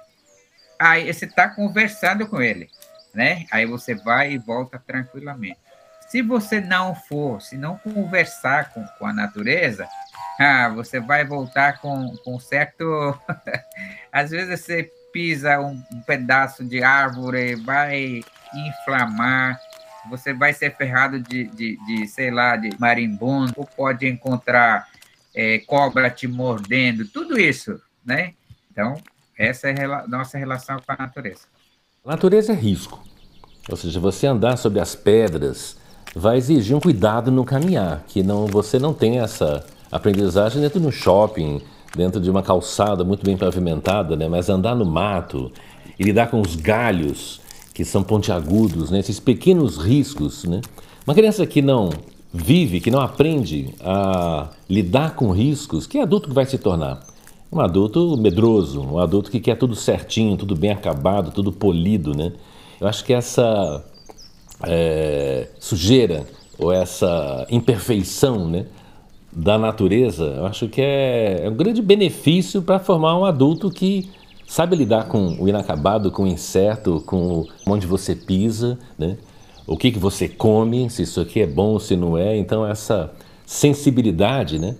Aí 0.78 1.12
você 1.12 1.26
está 1.26 1.48
conversando 1.48 2.26
com 2.26 2.40
ele, 2.40 2.70
né? 3.12 3.44
Aí 3.50 3.66
você 3.66 3.94
vai 3.94 4.32
e 4.32 4.38
volta 4.38 4.78
tranquilamente. 4.78 5.58
Se 6.08 6.22
você 6.22 6.60
não 6.60 6.94
for, 6.94 7.40
se 7.40 7.56
não 7.56 7.76
conversar 7.78 8.72
com, 8.72 8.84
com 8.98 9.06
a 9.06 9.12
natureza, 9.12 9.88
ah, 10.38 10.68
você 10.70 10.98
vai 10.98 11.24
voltar 11.24 11.78
com, 11.80 12.16
com 12.24 12.40
certo. 12.40 12.84
Às 14.10 14.30
vezes 14.30 14.60
você 14.60 14.90
pisa 15.12 15.60
um, 15.60 15.82
um 15.92 16.00
pedaço 16.00 16.64
de 16.64 16.82
árvore, 16.82 17.56
vai 17.56 18.22
inflamar, 18.54 19.60
você 20.08 20.32
vai 20.32 20.52
ser 20.52 20.76
ferrado 20.76 21.20
de, 21.20 21.44
de, 21.44 21.76
de 21.86 22.08
sei 22.08 22.30
lá, 22.30 22.56
de 22.56 22.70
marimbondo, 22.78 23.52
ou 23.56 23.66
pode 23.66 24.06
encontrar 24.06 24.88
é, 25.34 25.58
cobra 25.58 26.10
te 26.10 26.26
mordendo, 26.26 27.06
tudo 27.06 27.38
isso, 27.38 27.80
né? 28.04 28.34
Então, 28.70 28.94
essa 29.38 29.68
é 29.68 29.84
a 29.84 30.06
nossa 30.06 30.38
relação 30.38 30.76
com 30.78 30.92
a 30.92 30.96
natureza. 30.96 31.40
Natureza 32.04 32.52
é 32.52 32.56
risco. 32.56 33.02
Ou 33.68 33.76
seja, 33.76 34.00
você 34.00 34.26
andar 34.26 34.56
sobre 34.56 34.80
as 34.80 34.94
pedras, 34.94 35.76
vai 36.14 36.38
exigir 36.38 36.76
um 36.76 36.80
cuidado 36.80 37.30
no 37.30 37.44
caminhar, 37.44 38.04
que 38.06 38.22
não 38.22 38.46
você 38.46 38.78
não 38.78 38.92
tem 38.92 39.20
essa 39.20 39.64
aprendizagem 39.92 40.60
dentro 40.60 40.80
de 40.80 40.86
um 40.86 40.90
shopping, 40.92 41.62
dentro 41.94 42.20
de 42.20 42.30
uma 42.30 42.42
calçada 42.42 43.04
muito 43.04 43.24
bem 43.24 43.36
pavimentada, 43.36 44.16
né? 44.16 44.28
mas 44.28 44.48
andar 44.48 44.74
no 44.74 44.84
mato 44.84 45.52
e 45.98 46.04
lidar 46.04 46.28
com 46.28 46.40
os 46.40 46.56
galhos 46.56 47.40
que 47.80 47.84
são 47.86 48.02
pontiagudos, 48.02 48.90
né? 48.90 48.98
esses 48.98 49.18
pequenos 49.18 49.78
riscos. 49.78 50.44
Né? 50.44 50.60
Uma 51.06 51.14
criança 51.14 51.46
que 51.46 51.62
não 51.62 51.88
vive, 52.30 52.78
que 52.78 52.90
não 52.90 53.00
aprende 53.00 53.74
a 53.80 54.50
lidar 54.68 55.14
com 55.14 55.30
riscos, 55.30 55.86
que 55.86 55.98
adulto 55.98 56.28
que 56.28 56.34
vai 56.34 56.44
se 56.44 56.58
tornar? 56.58 57.00
Um 57.50 57.58
adulto 57.58 58.18
medroso, 58.18 58.82
um 58.82 58.98
adulto 58.98 59.30
que 59.30 59.40
quer 59.40 59.56
tudo 59.56 59.74
certinho, 59.74 60.36
tudo 60.36 60.54
bem 60.54 60.70
acabado, 60.70 61.32
tudo 61.32 61.50
polido, 61.50 62.14
né? 62.14 62.32
Eu 62.78 62.86
acho 62.86 63.02
que 63.02 63.14
essa 63.14 63.82
é, 64.64 65.48
sujeira 65.58 66.26
ou 66.58 66.70
essa 66.70 67.46
imperfeição 67.50 68.46
né, 68.46 68.66
da 69.32 69.56
natureza, 69.56 70.24
eu 70.24 70.44
acho 70.44 70.68
que 70.68 70.82
é, 70.82 71.46
é 71.46 71.48
um 71.48 71.56
grande 71.56 71.80
benefício 71.80 72.60
para 72.60 72.78
formar 72.78 73.18
um 73.18 73.24
adulto 73.24 73.70
que 73.70 74.10
sabe 74.50 74.74
lidar 74.74 75.04
com 75.04 75.36
o 75.38 75.48
inacabado, 75.48 76.10
com 76.10 76.24
o 76.24 76.26
incerto, 76.26 77.00
com 77.06 77.46
onde 77.64 77.86
você 77.86 78.16
pisa, 78.16 78.76
né? 78.98 79.16
o 79.64 79.76
que, 79.76 79.92
que 79.92 79.98
você 79.98 80.28
come, 80.28 80.90
se 80.90 81.02
isso 81.02 81.20
aqui 81.20 81.40
é 81.40 81.46
bom, 81.46 81.78
se 81.78 81.94
não 81.94 82.18
é. 82.18 82.36
Então, 82.36 82.66
essa 82.66 83.12
sensibilidade 83.46 84.58
né, 84.58 84.74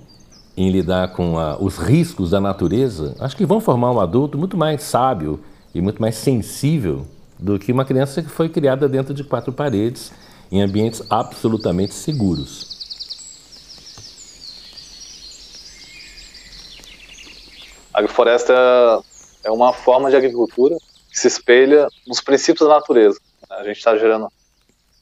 em 0.56 0.70
lidar 0.70 1.12
com 1.12 1.38
a, 1.38 1.56
os 1.56 1.78
riscos 1.78 2.30
da 2.30 2.40
natureza, 2.40 3.14
acho 3.20 3.36
que 3.36 3.46
vão 3.46 3.60
formar 3.60 3.92
um 3.92 4.00
adulto 4.00 4.36
muito 4.36 4.56
mais 4.56 4.82
sábio 4.82 5.38
e 5.72 5.80
muito 5.80 6.02
mais 6.02 6.16
sensível 6.16 7.06
do 7.38 7.56
que 7.56 7.70
uma 7.70 7.84
criança 7.84 8.24
que 8.24 8.28
foi 8.28 8.48
criada 8.48 8.88
dentro 8.88 9.14
de 9.14 9.22
quatro 9.22 9.52
paredes, 9.52 10.10
em 10.50 10.60
ambientes 10.60 11.00
absolutamente 11.08 11.94
seguros. 11.94 12.68
A 17.94 18.00
agrofloresta 18.00 19.04
é 19.44 19.50
uma 19.50 19.73
forma 19.73 20.11
de 20.11 20.16
agricultura 20.16 20.76
que 21.11 21.18
se 21.18 21.26
espelha 21.28 21.88
nos 22.06 22.20
princípios 22.20 22.68
da 22.68 22.75
natureza. 22.75 23.18
A 23.49 23.64
gente 23.64 23.78
está 23.78 23.97
gerando 23.97 24.28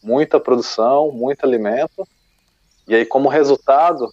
muita 0.03 0.41
produção, 0.41 1.11
muito 1.11 1.45
alimento, 1.45 2.07
e 2.87 2.95
aí 2.95 3.05
como 3.05 3.29
resultado 3.29 4.11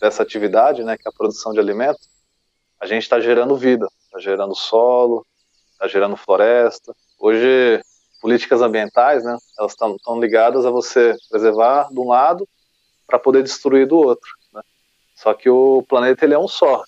dessa 0.00 0.22
atividade, 0.22 0.82
né, 0.82 0.96
que 0.96 1.06
é 1.06 1.10
a 1.10 1.16
produção 1.16 1.52
de 1.52 1.60
alimento, 1.60 2.00
a 2.80 2.86
gente 2.86 3.02
está 3.02 3.20
gerando 3.20 3.56
vida, 3.56 3.88
está 4.04 4.18
gerando 4.18 4.54
solo, 4.54 5.24
está 5.72 5.86
gerando 5.86 6.16
floresta, 6.16 6.92
Hoje, 7.18 7.82
políticas 8.20 8.60
ambientais, 8.60 9.24
né, 9.24 9.36
elas 9.58 9.72
estão 9.72 10.20
ligadas 10.20 10.66
a 10.66 10.70
você 10.70 11.16
preservar 11.30 11.88
de 11.90 11.98
um 11.98 12.08
lado 12.08 12.46
para 13.06 13.18
poder 13.18 13.42
destruir 13.42 13.86
do 13.86 13.96
outro. 13.96 14.30
Né? 14.52 14.60
Só 15.14 15.32
que 15.32 15.48
o 15.48 15.82
planeta 15.88 16.24
ele 16.24 16.34
é 16.34 16.38
um 16.38 16.48
só. 16.48 16.84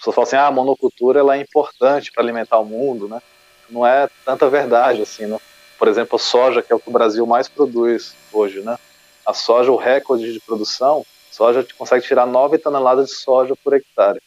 As 0.00 0.04
pessoas 0.04 0.14
falam 0.14 0.26
assim, 0.26 0.36
ah, 0.36 0.46
a 0.46 0.50
monocultura 0.50 1.20
ela 1.20 1.36
é 1.36 1.40
importante 1.42 2.10
para 2.10 2.22
alimentar 2.22 2.58
o 2.58 2.64
mundo, 2.64 3.06
né? 3.06 3.20
Não 3.68 3.86
é 3.86 4.08
tanta 4.24 4.48
verdade 4.48 5.02
assim, 5.02 5.26
né? 5.26 5.38
Por 5.78 5.88
exemplo, 5.88 6.16
a 6.16 6.18
soja, 6.18 6.62
que 6.62 6.72
é 6.72 6.76
o 6.76 6.80
que 6.80 6.88
o 6.88 6.92
Brasil 6.92 7.26
mais 7.26 7.48
produz 7.48 8.14
hoje, 8.32 8.62
né? 8.62 8.78
A 9.26 9.34
soja, 9.34 9.70
o 9.70 9.76
recorde 9.76 10.32
de 10.32 10.40
produção, 10.40 11.04
soja 11.30 11.66
consegue 11.76 12.06
tirar 12.06 12.26
9 12.26 12.56
toneladas 12.56 13.10
de 13.10 13.16
soja 13.16 13.54
por 13.62 13.74
hectare. 13.74 14.22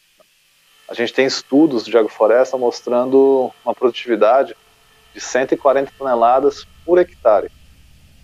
A 0.88 0.94
gente 0.94 1.12
tem 1.12 1.25
estudos 1.25 1.84
de 1.86 1.98
agrofloresta 1.98 2.56
mostrando 2.56 3.51
uma 3.65 3.74
produtividade 3.74 4.56
de 5.12 5.20
140 5.20 5.92
toneladas 5.98 6.68
por 6.86 7.00
hectare. 7.00 7.50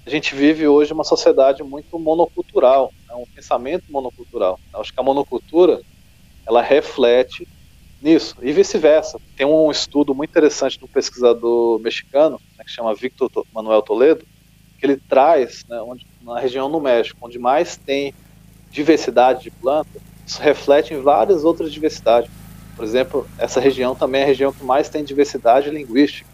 A 0.05 0.09
gente 0.09 0.35
vive 0.35 0.67
hoje 0.67 0.93
uma 0.93 1.03
sociedade 1.03 1.63
muito 1.63 1.97
monocultural, 1.97 2.93
né, 3.07 3.15
um 3.15 3.25
pensamento 3.25 3.85
monocultural. 3.89 4.59
Acho 4.71 4.93
que 4.93 4.99
a 4.99 5.03
monocultura 5.03 5.81
ela 6.49 6.63
reflete 6.63 7.47
nisso 8.01 8.35
e 8.41 8.51
vice-versa. 8.51 9.19
Tem 9.37 9.45
um 9.45 9.69
estudo 9.69 10.15
muito 10.15 10.31
interessante 10.31 10.79
de 10.79 10.83
um 10.83 10.87
pesquisador 10.87 11.79
mexicano 11.79 12.41
né, 12.57 12.63
que 12.63 12.71
chama 12.71 12.95
Victor 12.95 13.29
Manuel 13.53 13.83
Toledo, 13.83 14.25
que 14.79 14.85
ele 14.85 14.97
traz 14.97 15.63
né, 15.69 15.79
onde, 15.81 16.07
na 16.21 16.39
região 16.39 16.67
no 16.67 16.79
México, 16.79 17.19
onde 17.21 17.37
mais 17.37 17.77
tem 17.77 18.13
diversidade 18.71 19.43
de 19.43 19.51
planta, 19.51 20.01
isso 20.25 20.41
reflete 20.41 20.93
em 20.93 21.01
várias 21.01 21.43
outras 21.43 21.71
diversidades. 21.71 22.31
Por 22.75 22.83
exemplo, 22.83 23.27
essa 23.37 23.59
região 23.59 23.93
também 23.93 24.21
é 24.21 24.23
a 24.23 24.27
região 24.27 24.51
que 24.51 24.63
mais 24.63 24.89
tem 24.89 25.03
diversidade 25.03 25.69
linguística. 25.69 26.27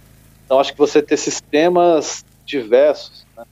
Então, 0.46 0.60
acho 0.60 0.72
que 0.72 0.78
você 0.78 1.02
ter 1.02 1.18
sistemas 1.18 2.24
diversos, 2.46 3.26
né, 3.36 3.44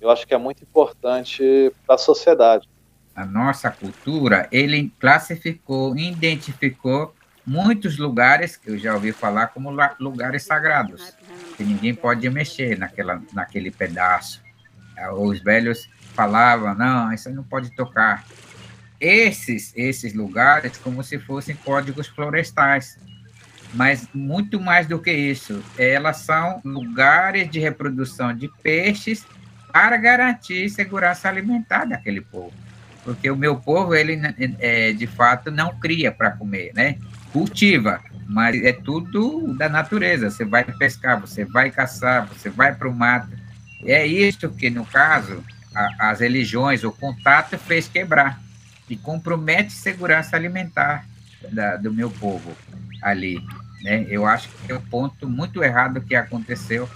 eu 0.00 0.10
acho 0.10 0.26
que 0.26 0.34
é 0.34 0.38
muito 0.38 0.62
importante 0.62 1.70
para 1.86 1.96
a 1.96 1.98
sociedade. 1.98 2.66
A 3.14 3.24
nossa 3.24 3.70
cultura, 3.70 4.48
ele 4.50 4.92
classificou, 4.98 5.96
identificou 5.96 7.14
muitos 7.46 7.98
lugares 7.98 8.56
que 8.56 8.70
eu 8.70 8.78
já 8.78 8.94
ouvi 8.94 9.12
falar 9.12 9.48
como 9.48 9.70
lugares 9.98 10.44
sagrados, 10.44 11.14
que 11.56 11.64
ninguém 11.64 11.94
pode 11.94 12.28
mexer 12.30 12.78
naquela, 12.78 13.20
naquele 13.32 13.70
pedaço. 13.70 14.42
Os 15.18 15.40
velhos 15.40 15.88
falavam, 16.14 16.74
não, 16.74 17.12
isso 17.12 17.30
não 17.30 17.42
pode 17.42 17.74
tocar. 17.74 18.24
Esses, 19.00 19.72
esses 19.74 20.14
lugares, 20.14 20.76
como 20.78 21.02
se 21.02 21.18
fossem 21.18 21.56
códigos 21.56 22.06
florestais, 22.06 22.98
mas 23.72 24.08
muito 24.12 24.60
mais 24.60 24.86
do 24.86 24.98
que 24.98 25.12
isso, 25.12 25.62
elas 25.78 26.18
são 26.18 26.60
lugares 26.64 27.50
de 27.50 27.58
reprodução 27.58 28.34
de 28.34 28.48
peixes 28.62 29.24
para 29.72 29.96
garantir 29.96 30.68
segurança 30.68 31.28
alimentar 31.28 31.84
daquele 31.84 32.20
povo. 32.20 32.52
Porque 33.04 33.30
o 33.30 33.36
meu 33.36 33.56
povo, 33.56 33.94
ele 33.94 34.20
é, 34.58 34.92
de 34.92 35.06
fato 35.06 35.50
não 35.50 35.78
cria 35.78 36.12
para 36.12 36.32
comer, 36.32 36.72
né? 36.74 36.96
Cultiva, 37.32 38.00
mas 38.28 38.62
é 38.62 38.72
tudo 38.72 39.54
da 39.54 39.68
natureza. 39.68 40.30
Você 40.30 40.44
vai 40.44 40.64
pescar, 40.64 41.20
você 41.20 41.44
vai 41.44 41.70
caçar, 41.70 42.26
você 42.26 42.50
vai 42.50 42.74
para 42.74 42.88
o 42.88 42.94
mato. 42.94 43.28
É 43.84 44.06
isso 44.06 44.50
que, 44.50 44.68
no 44.68 44.84
caso, 44.84 45.42
a, 45.74 46.10
as 46.10 46.20
religiões, 46.20 46.84
o 46.84 46.92
contato 46.92 47.56
fez 47.58 47.88
quebrar 47.88 48.40
e 48.88 48.96
compromete 48.96 49.72
segurança 49.72 50.36
alimentar 50.36 51.06
da, 51.50 51.76
do 51.76 51.92
meu 51.92 52.10
povo 52.10 52.54
ali. 53.02 53.40
Né? 53.82 54.04
Eu 54.08 54.26
acho 54.26 54.48
que 54.48 54.72
é 54.72 54.74
um 54.74 54.80
ponto 54.80 55.28
muito 55.28 55.62
errado 55.62 56.00
que 56.00 56.14
aconteceu 56.14 56.88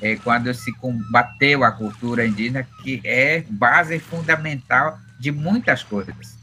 é, 0.00 0.16
quando 0.16 0.52
se 0.54 0.72
combateu 0.72 1.64
a 1.64 1.72
cultura 1.72 2.26
indígena, 2.26 2.66
que 2.82 3.00
é 3.04 3.44
base 3.48 3.98
fundamental 3.98 4.98
de 5.20 5.30
muitas 5.30 5.82
coisas. 5.82 6.38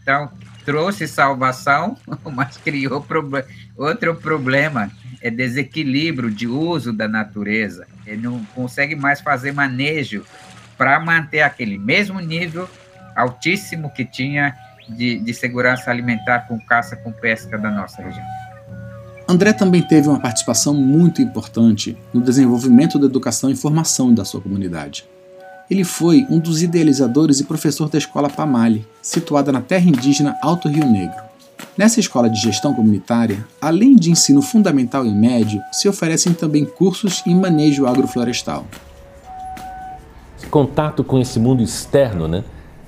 Então, 0.00 0.30
trouxe 0.64 1.06
salvação, 1.06 1.96
mas 2.32 2.56
criou 2.56 3.02
proble 3.02 3.44
outro 3.76 4.14
problema, 4.14 4.90
é 5.20 5.30
desequilíbrio 5.30 6.30
de 6.30 6.46
uso 6.46 6.92
da 6.92 7.06
natureza. 7.06 7.86
Ele 8.06 8.22
não 8.22 8.44
consegue 8.54 8.96
mais 8.96 9.20
fazer 9.20 9.52
manejo 9.52 10.24
para 10.76 10.98
manter 10.98 11.42
aquele 11.42 11.78
mesmo 11.78 12.18
nível 12.18 12.68
altíssimo 13.14 13.90
que 13.90 14.04
tinha 14.04 14.54
de, 14.88 15.18
de 15.18 15.34
segurança 15.34 15.90
alimentar 15.90 16.40
com 16.40 16.58
caça, 16.58 16.96
com 16.96 17.12
pesca 17.12 17.56
da 17.58 17.70
nossa 17.70 18.02
região. 18.02 18.24
André 19.26 19.52
também 19.52 19.80
teve 19.80 20.08
uma 20.08 20.20
participação 20.20 20.74
muito 20.74 21.22
importante 21.22 21.96
no 22.12 22.20
desenvolvimento 22.20 22.98
da 22.98 23.06
educação 23.06 23.50
e 23.50 23.56
formação 23.56 24.12
da 24.12 24.24
sua 24.24 24.40
comunidade. 24.40 25.06
Ele 25.70 25.84
foi 25.84 26.26
um 26.28 26.38
dos 26.38 26.62
idealizadores 26.62 27.40
e 27.40 27.44
professor 27.44 27.88
da 27.88 27.98
escola 27.98 28.28
Pamali, 28.28 28.86
situada 29.00 29.50
na 29.50 29.60
terra 29.60 29.88
indígena 29.88 30.36
Alto 30.42 30.68
Rio 30.68 30.86
Negro. 30.86 31.22
Nessa 31.76 32.00
escola 32.00 32.28
de 32.28 32.40
gestão 32.40 32.74
comunitária, 32.74 33.44
além 33.60 33.96
de 33.96 34.10
ensino 34.10 34.42
fundamental 34.42 35.04
e 35.04 35.12
médio, 35.12 35.60
se 35.72 35.88
oferecem 35.88 36.32
também 36.32 36.64
cursos 36.64 37.22
em 37.26 37.34
manejo 37.34 37.86
agroflorestal. 37.86 38.64
Contato 40.50 41.02
com 41.02 41.18
esse 41.18 41.40
mundo 41.40 41.62
externo, 41.62 42.28
né? 42.28 42.44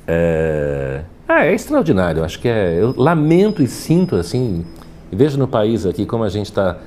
É, 0.07 1.03
é 1.29 1.53
extraordinário. 1.53 2.23
Acho 2.23 2.39
que 2.39 2.47
é. 2.47 2.81
Eu 2.81 2.95
lamento 2.97 3.63
e 3.63 3.67
sinto 3.67 4.15
assim 4.15 4.65
e 5.11 5.17
veja 5.17 5.37
no 5.37 5.49
país 5.49 5.87
aqui 5.87 6.07
como 6.07 6.25
a 6.25 6.29
gente 6.29 6.47
está 6.47 6.79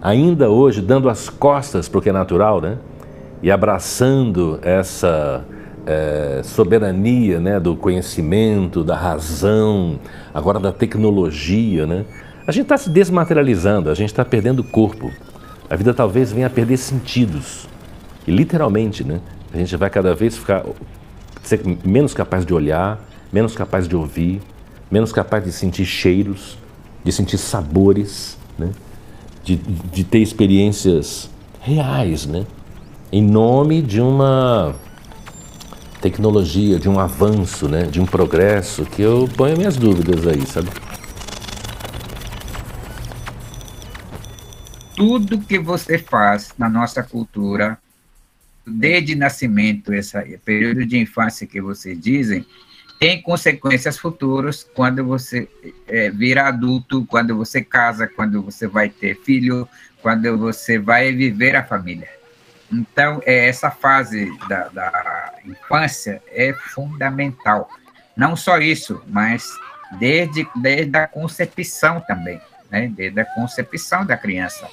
ainda 0.00 0.48
hoje 0.48 0.80
dando 0.80 1.08
as 1.08 1.28
costas 1.28 1.88
para 1.88 1.98
o 1.98 2.02
que 2.02 2.08
é 2.08 2.12
natural, 2.12 2.60
né? 2.60 2.78
E 3.42 3.50
abraçando 3.50 4.58
essa 4.62 5.44
é, 5.86 6.40
soberania 6.42 7.38
né, 7.38 7.60
do 7.60 7.76
conhecimento, 7.76 8.82
da 8.82 8.96
razão, 8.96 9.98
agora 10.34 10.58
da 10.58 10.72
tecnologia, 10.72 11.86
né? 11.86 12.04
A 12.46 12.52
gente 12.52 12.64
está 12.64 12.76
se 12.76 12.88
desmaterializando, 12.90 13.90
a 13.90 13.94
gente 13.94 14.10
está 14.10 14.24
perdendo 14.24 14.60
o 14.60 14.64
corpo. 14.64 15.10
A 15.68 15.74
vida 15.74 15.92
talvez 15.92 16.32
venha 16.32 16.46
a 16.46 16.50
perder 16.50 16.76
sentidos. 16.76 17.68
E 18.26 18.30
literalmente, 18.30 19.02
né? 19.04 19.20
A 19.52 19.56
gente 19.56 19.76
vai 19.76 19.90
cada 19.90 20.14
vez 20.14 20.36
ficar 20.36 20.64
ser 21.42 21.60
menos 21.84 22.14
capaz 22.14 22.44
de 22.44 22.52
olhar, 22.54 23.00
menos 23.32 23.54
capaz 23.54 23.86
de 23.86 23.94
ouvir, 23.96 24.40
menos 24.90 25.12
capaz 25.12 25.44
de 25.44 25.52
sentir 25.52 25.84
cheiros, 25.84 26.58
de 27.04 27.12
sentir 27.12 27.38
sabores, 27.38 28.38
né? 28.58 28.70
de, 29.46 29.56
de 29.56 30.02
ter 30.02 30.18
experiências 30.18 31.30
reais, 31.60 32.26
né? 32.26 32.44
Em 33.16 33.22
nome 33.22 33.80
de 33.80 33.98
uma 33.98 34.76
tecnologia, 36.02 36.78
de 36.78 36.86
um 36.86 37.00
avanço, 37.00 37.66
né? 37.66 37.84
de 37.84 37.98
um 37.98 38.04
progresso 38.04 38.84
que 38.84 39.00
eu 39.00 39.26
ponho 39.38 39.56
minhas 39.56 39.78
dúvidas 39.78 40.26
aí, 40.26 40.46
sabe? 40.46 40.68
Tudo 44.94 45.40
que 45.40 45.58
você 45.58 45.96
faz 45.96 46.52
na 46.58 46.68
nossa 46.68 47.02
cultura, 47.02 47.78
desde 48.66 49.14
nascimento, 49.14 49.94
esse 49.94 50.38
período 50.44 50.84
de 50.84 50.98
infância 50.98 51.46
que 51.46 51.58
vocês 51.58 51.98
dizem, 51.98 52.44
tem 53.00 53.22
consequências 53.22 53.96
futuras 53.96 54.68
quando 54.74 55.02
você 55.02 55.48
é, 55.88 56.10
vira 56.10 56.48
adulto, 56.48 57.06
quando 57.06 57.34
você 57.34 57.62
casa, 57.62 58.06
quando 58.06 58.42
você 58.42 58.66
vai 58.66 58.90
ter 58.90 59.18
filho, 59.22 59.66
quando 60.02 60.36
você 60.36 60.78
vai 60.78 61.12
viver 61.12 61.56
a 61.56 61.64
família. 61.64 62.15
Então, 62.72 63.20
é, 63.24 63.48
essa 63.48 63.70
fase 63.70 64.30
da, 64.48 64.68
da 64.68 65.34
infância 65.44 66.22
é 66.28 66.52
fundamental. 66.52 67.68
Não 68.16 68.34
só 68.34 68.58
isso, 68.58 69.02
mas 69.06 69.48
desde, 69.98 70.48
desde 70.56 70.96
a 70.96 71.06
concepção 71.06 72.00
também, 72.00 72.40
né? 72.70 72.88
desde 72.88 73.20
a 73.20 73.24
concepção 73.24 74.04
da 74.04 74.16
criança. 74.16 74.68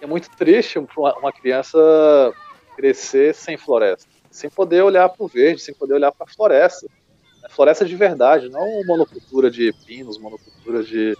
É 0.00 0.06
muito 0.06 0.30
triste 0.36 0.78
uma 0.78 1.32
criança 1.32 1.78
crescer 2.76 3.34
sem 3.34 3.56
floresta, 3.56 4.06
sem 4.30 4.50
poder 4.50 4.82
olhar 4.82 5.08
para 5.08 5.24
o 5.24 5.28
verde, 5.28 5.62
sem 5.62 5.74
poder 5.74 5.94
olhar 5.94 6.12
para 6.12 6.26
a 6.28 6.32
floresta 6.32 6.86
floresta 7.54 7.84
de 7.84 7.94
verdade, 7.94 8.50
não 8.50 8.84
monocultura 8.84 9.50
de 9.50 9.72
pinos, 9.86 10.18
monocultura 10.18 10.82
de, 10.82 11.16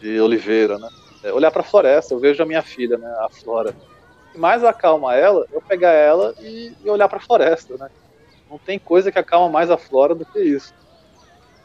de 0.00 0.20
oliveira, 0.20 0.78
né? 0.78 0.88
É 1.22 1.32
olhar 1.32 1.50
para 1.50 1.62
a 1.62 1.64
floresta, 1.64 2.14
eu 2.14 2.18
vejo 2.18 2.42
a 2.42 2.46
minha 2.46 2.62
filha, 2.62 2.96
né, 2.96 3.08
a 3.20 3.28
Flora. 3.28 3.74
Mais 4.34 4.62
acalma 4.64 5.14
ela, 5.14 5.46
eu 5.52 5.60
pegar 5.60 5.92
ela 5.92 6.34
e, 6.40 6.74
e 6.82 6.90
olhar 6.90 7.08
para 7.08 7.18
a 7.18 7.22
floresta, 7.22 7.76
né? 7.76 7.88
Não 8.48 8.58
tem 8.58 8.78
coisa 8.78 9.12
que 9.12 9.18
acalma 9.18 9.48
mais 9.48 9.70
a 9.70 9.76
Flora 9.76 10.14
do 10.14 10.26
que 10.26 10.40
isso. 10.40 10.72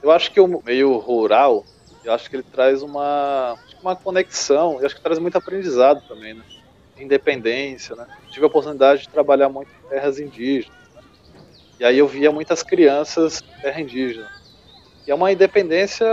Eu 0.01 0.11
acho 0.11 0.31
que 0.31 0.39
o 0.39 0.61
meio 0.63 0.97
rural, 0.97 1.65
eu 2.03 2.13
acho 2.13 2.29
que 2.29 2.35
ele 2.35 2.43
traz 2.43 2.83
uma, 2.83 3.57
uma 3.81 3.95
conexão, 3.95 4.79
eu 4.79 4.85
acho 4.85 4.95
que 4.95 5.01
traz 5.01 5.17
muito 5.17 5.37
aprendizado 5.37 6.01
também, 6.07 6.35
né? 6.35 6.43
Independência, 6.97 7.95
né? 7.95 8.05
Tive 8.29 8.45
a 8.45 8.47
oportunidade 8.47 9.01
de 9.01 9.09
trabalhar 9.09 9.49
muito 9.49 9.69
em 9.69 9.89
terras 9.89 10.19
indígenas 10.19 10.85
e 11.79 11.83
aí 11.83 11.97
eu 11.97 12.07
via 12.07 12.31
muitas 12.31 12.63
crianças 12.63 13.41
terra 13.61 13.81
indígena. 13.81 14.29
E 15.05 15.11
é 15.11 15.15
uma 15.15 15.31
independência 15.31 16.07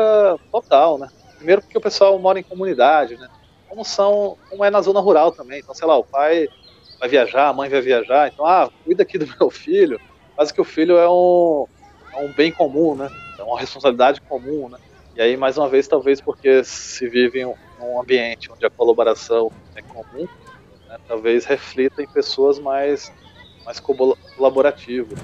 total, 0.51 0.99
né? 0.99 1.09
Primeiro 1.37 1.63
porque 1.63 1.79
o 1.79 1.81
pessoal 1.81 2.19
mora 2.19 2.39
em 2.39 2.45
comunidade, 2.45 3.17
né? 3.17 3.29
Como 3.73 3.87
são, 3.87 4.37
como 4.51 4.63
é 4.63 4.69
na 4.69 4.83
zona 4.83 5.01
rural 5.01 5.33
também. 5.33 5.61
Então, 5.61 5.75
sei 5.75 5.89
lá, 5.89 5.97
o 5.97 6.05
pai 6.05 6.47
vai 7.01 7.09
viajar, 7.09 7.49
a 7.49 7.53
mãe 7.55 7.71
vai 7.71 7.81
viajar, 7.81 8.31
então, 8.31 8.45
ah, 8.45 8.71
cuida 8.85 9.03
aqui 9.03 9.17
do 9.17 9.27
meu 9.41 9.49
filho. 9.49 9.99
Quase 10.37 10.53
que 10.53 10.61
o 10.61 10.65
filho 10.65 10.99
é 10.99 11.09
um, 11.09 11.67
é 12.13 12.23
um 12.23 12.31
bem 12.35 12.53
comum, 12.53 12.95
né? 12.95 13.11
É 13.39 13.43
uma 13.43 13.59
responsabilidade 13.59 14.21
comum, 14.21 14.69
né? 14.69 14.77
E 15.17 15.23
aí, 15.23 15.39
mais 15.39 15.57
uma 15.57 15.71
vez, 15.71 15.89
talvez 15.89 16.21
porque 16.21 16.63
se 16.63 17.09
vive 17.09 17.41
em 17.41 17.47
um 17.47 17.99
ambiente 17.99 18.53
onde 18.53 18.67
a 18.67 18.69
colaboração 18.69 19.51
é 19.75 19.81
comum, 19.81 20.29
né? 20.87 20.99
talvez 21.09 21.47
reflita 21.47 22.03
em 22.03 22.07
pessoas 22.07 22.59
mais, 22.59 23.11
mais 23.65 23.81
colaborativas. 23.81 25.19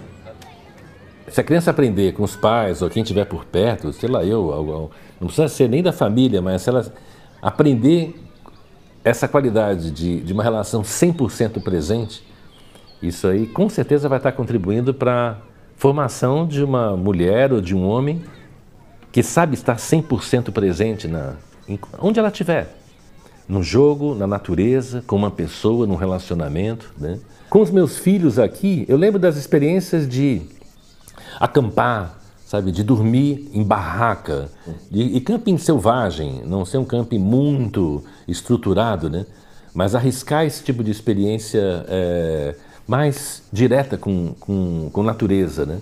Se 1.28 1.38
a 1.38 1.44
criança 1.44 1.70
aprender 1.70 2.12
com 2.14 2.22
os 2.22 2.34
pais 2.34 2.80
ou 2.80 2.88
quem 2.88 3.02
estiver 3.02 3.26
por 3.26 3.44
perto, 3.44 3.92
sei 3.92 4.08
lá, 4.08 4.24
eu, 4.24 4.90
não 5.20 5.26
precisa 5.26 5.48
ser 5.48 5.68
nem 5.68 5.82
da 5.82 5.92
família, 5.92 6.40
mas 6.40 6.62
se 6.62 6.70
ela 6.70 6.90
aprender 7.42 8.14
essa 9.04 9.28
qualidade 9.28 9.90
de, 9.90 10.20
de 10.20 10.32
uma 10.32 10.42
relação 10.42 10.82
100% 10.82 11.62
presente, 11.62 12.22
isso 13.02 13.26
aí 13.26 13.46
com 13.46 13.68
certeza 13.68 14.08
vai 14.08 14.18
estar 14.18 14.32
contribuindo 14.32 14.92
para 14.92 15.30
a 15.30 15.37
formação 15.76 16.46
de 16.46 16.62
uma 16.62 16.96
mulher 16.96 17.52
ou 17.52 17.61
de 17.61 17.74
um 17.74 17.87
homem 17.87 18.22
que 19.12 19.22
sabe 19.22 19.54
estar 19.54 19.76
100% 19.76 20.52
presente 20.52 21.06
na, 21.06 21.34
onde 22.00 22.18
ela 22.18 22.28
estiver. 22.28 22.76
No 23.48 23.62
jogo, 23.62 24.14
na 24.14 24.26
natureza, 24.26 25.02
com 25.06 25.16
uma 25.16 25.30
pessoa, 25.30 25.87
num 25.87 25.94
relacionamento. 25.94 26.92
Né? 26.98 27.18
Com 27.48 27.61
os 27.61 27.70
meus 27.70 27.98
filhos 27.98 28.38
aqui, 28.38 28.84
eu 28.88 28.96
lembro 28.96 29.18
das 29.18 29.37
experiências 29.37 30.06
de 30.06 30.42
acampar, 31.40 32.17
sabe, 32.48 32.72
de 32.72 32.82
dormir 32.82 33.50
em 33.52 33.62
barraca, 33.62 34.48
e 34.90 35.20
camping 35.20 35.58
selvagem, 35.58 36.40
não 36.46 36.64
ser 36.64 36.78
um 36.78 36.84
camping 36.84 37.18
muito 37.18 38.02
estruturado, 38.26 39.11
né? 39.11 39.26
Mas 39.74 39.94
arriscar 39.94 40.46
esse 40.46 40.64
tipo 40.64 40.82
de 40.82 40.90
experiência 40.90 41.84
é, 41.87 42.54
mais 42.87 43.42
direta 43.52 43.98
com, 43.98 44.32
com, 44.40 44.88
com 44.90 45.02
natureza, 45.02 45.66
né? 45.66 45.76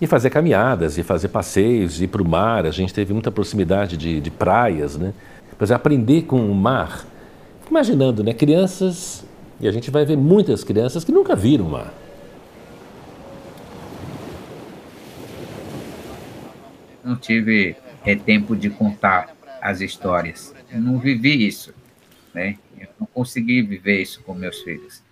E 0.00 0.08
fazer 0.08 0.30
caminhadas, 0.30 0.98
e 0.98 1.04
fazer 1.04 1.28
passeios, 1.28 2.02
ir 2.02 2.08
para 2.08 2.20
o 2.20 2.28
mar. 2.28 2.66
A 2.66 2.72
gente 2.72 2.92
teve 2.92 3.12
muita 3.12 3.30
proximidade 3.30 3.96
de, 3.96 4.20
de 4.20 4.30
praias, 4.32 4.96
né? 4.96 5.14
Mas 5.56 5.70
aprender 5.70 6.22
com 6.22 6.50
o 6.50 6.54
mar. 6.54 7.06
Imaginando, 7.70 8.24
né? 8.24 8.34
Crianças, 8.34 9.24
e 9.60 9.68
a 9.68 9.70
gente 9.70 9.88
vai 9.88 10.04
ver 10.04 10.16
muitas 10.16 10.64
crianças 10.64 11.04
que 11.04 11.12
nunca 11.12 11.36
viram 11.36 11.66
o 11.66 11.70
mar. 11.70 11.94
Tive 17.18 17.76
é, 18.04 18.14
tempo 18.14 18.56
de 18.56 18.70
contar 18.70 19.34
as 19.60 19.80
histórias. 19.80 20.54
Eu 20.70 20.80
não 20.80 20.98
vivi 20.98 21.46
isso, 21.46 21.74
né? 22.32 22.58
Eu 22.78 22.88
não 23.00 23.06
consegui 23.06 23.62
viver 23.62 24.00
isso 24.00 24.22
com 24.22 24.34
meus 24.34 24.60
filhos. 24.62 25.02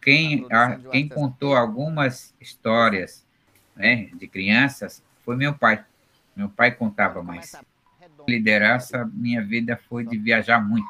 quem, 0.00 0.46
a, 0.52 0.76
quem 0.90 1.08
contou 1.08 1.56
algumas 1.56 2.34
histórias 2.40 3.26
né, 3.74 4.08
de 4.14 4.26
crianças 4.26 5.02
foi 5.24 5.36
meu 5.36 5.52
pai. 5.52 5.84
Meu 6.34 6.48
pai 6.48 6.70
contava 6.70 7.22
mais. 7.22 7.54
Liderança, 8.28 9.08
minha 9.12 9.42
vida 9.42 9.78
foi 9.88 10.04
de 10.04 10.16
viajar 10.16 10.60
muito. 10.60 10.88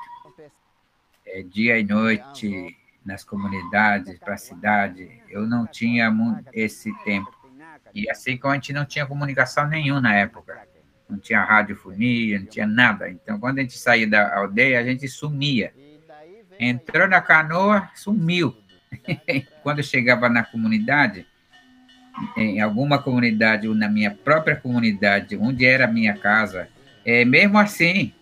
É, 1.24 1.42
dia 1.42 1.78
e 1.78 1.84
noite, 1.84 2.76
nas 3.04 3.24
comunidades, 3.24 4.18
para 4.18 4.34
a 4.34 4.38
cidade. 4.38 5.22
Eu 5.28 5.46
não 5.46 5.66
tinha 5.66 6.12
esse 6.52 6.92
tempo. 7.04 7.34
E 7.94 8.10
assim 8.10 8.36
como 8.36 8.52
a 8.52 8.54
gente 8.56 8.72
não 8.72 8.84
tinha 8.84 9.06
comunicação 9.06 9.66
nenhuma 9.68 10.00
na 10.00 10.14
época. 10.14 10.66
Não 11.08 11.18
tinha 11.18 11.42
radiofonia, 11.42 12.40
não 12.40 12.46
tinha 12.46 12.66
nada. 12.66 13.08
Então, 13.08 13.38
quando 13.38 13.58
a 13.58 13.62
gente 13.62 13.78
saía 13.78 14.06
da 14.06 14.36
aldeia, 14.36 14.80
a 14.80 14.84
gente 14.84 15.06
sumia. 15.08 15.72
Entrou 16.58 17.08
na 17.08 17.20
canoa, 17.20 17.88
sumiu. 17.94 18.56
quando 19.62 19.82
chegava 19.82 20.28
na 20.28 20.44
comunidade, 20.44 21.26
em 22.36 22.60
alguma 22.60 23.00
comunidade 23.00 23.68
ou 23.68 23.74
na 23.74 23.88
minha 23.88 24.10
própria 24.10 24.56
comunidade, 24.56 25.36
onde 25.36 25.64
era 25.64 25.84
a 25.84 25.92
minha 25.92 26.16
casa, 26.16 26.68
é, 27.04 27.24
mesmo 27.24 27.58
assim, 27.58 28.12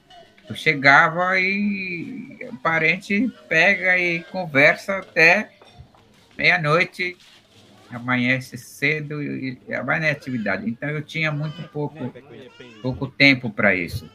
eu 0.48 0.55
chegava 0.55 1.38
e 1.38 2.38
o 2.50 2.57
parente 2.59 3.33
pega 3.48 3.98
e 3.98 4.22
conversa 4.24 4.98
até 4.98 5.50
meia-noite, 6.37 7.16
amanhece 7.94 8.57
cedo 8.59 9.22
e 9.22 9.59
vai 9.85 10.00
na 10.00 10.11
atividade. 10.11 10.68
Então 10.68 10.88
eu 10.88 11.02
tinha 11.02 11.30
muito 11.30 11.62
pouco, 11.68 12.12
pouco 12.83 13.07
tempo 13.07 13.50
para 13.50 13.74
isso. 13.74 14.09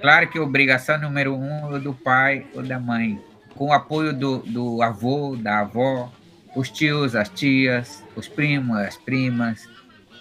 Claro 0.00 0.28
que 0.28 0.38
a 0.38 0.42
obrigação 0.42 1.00
número 1.00 1.34
um 1.34 1.76
é 1.76 1.78
do 1.78 1.94
pai 1.94 2.46
ou 2.54 2.62
da 2.62 2.78
mãe, 2.78 3.20
com 3.54 3.68
o 3.68 3.72
apoio 3.72 4.12
do, 4.12 4.38
do 4.38 4.82
avô, 4.82 5.36
da 5.36 5.60
avó, 5.60 6.12
os 6.54 6.70
tios, 6.70 7.14
as 7.14 7.28
tias, 7.28 8.04
os 8.16 8.28
primos, 8.28 8.76
as 8.78 8.96
primas. 8.96 9.68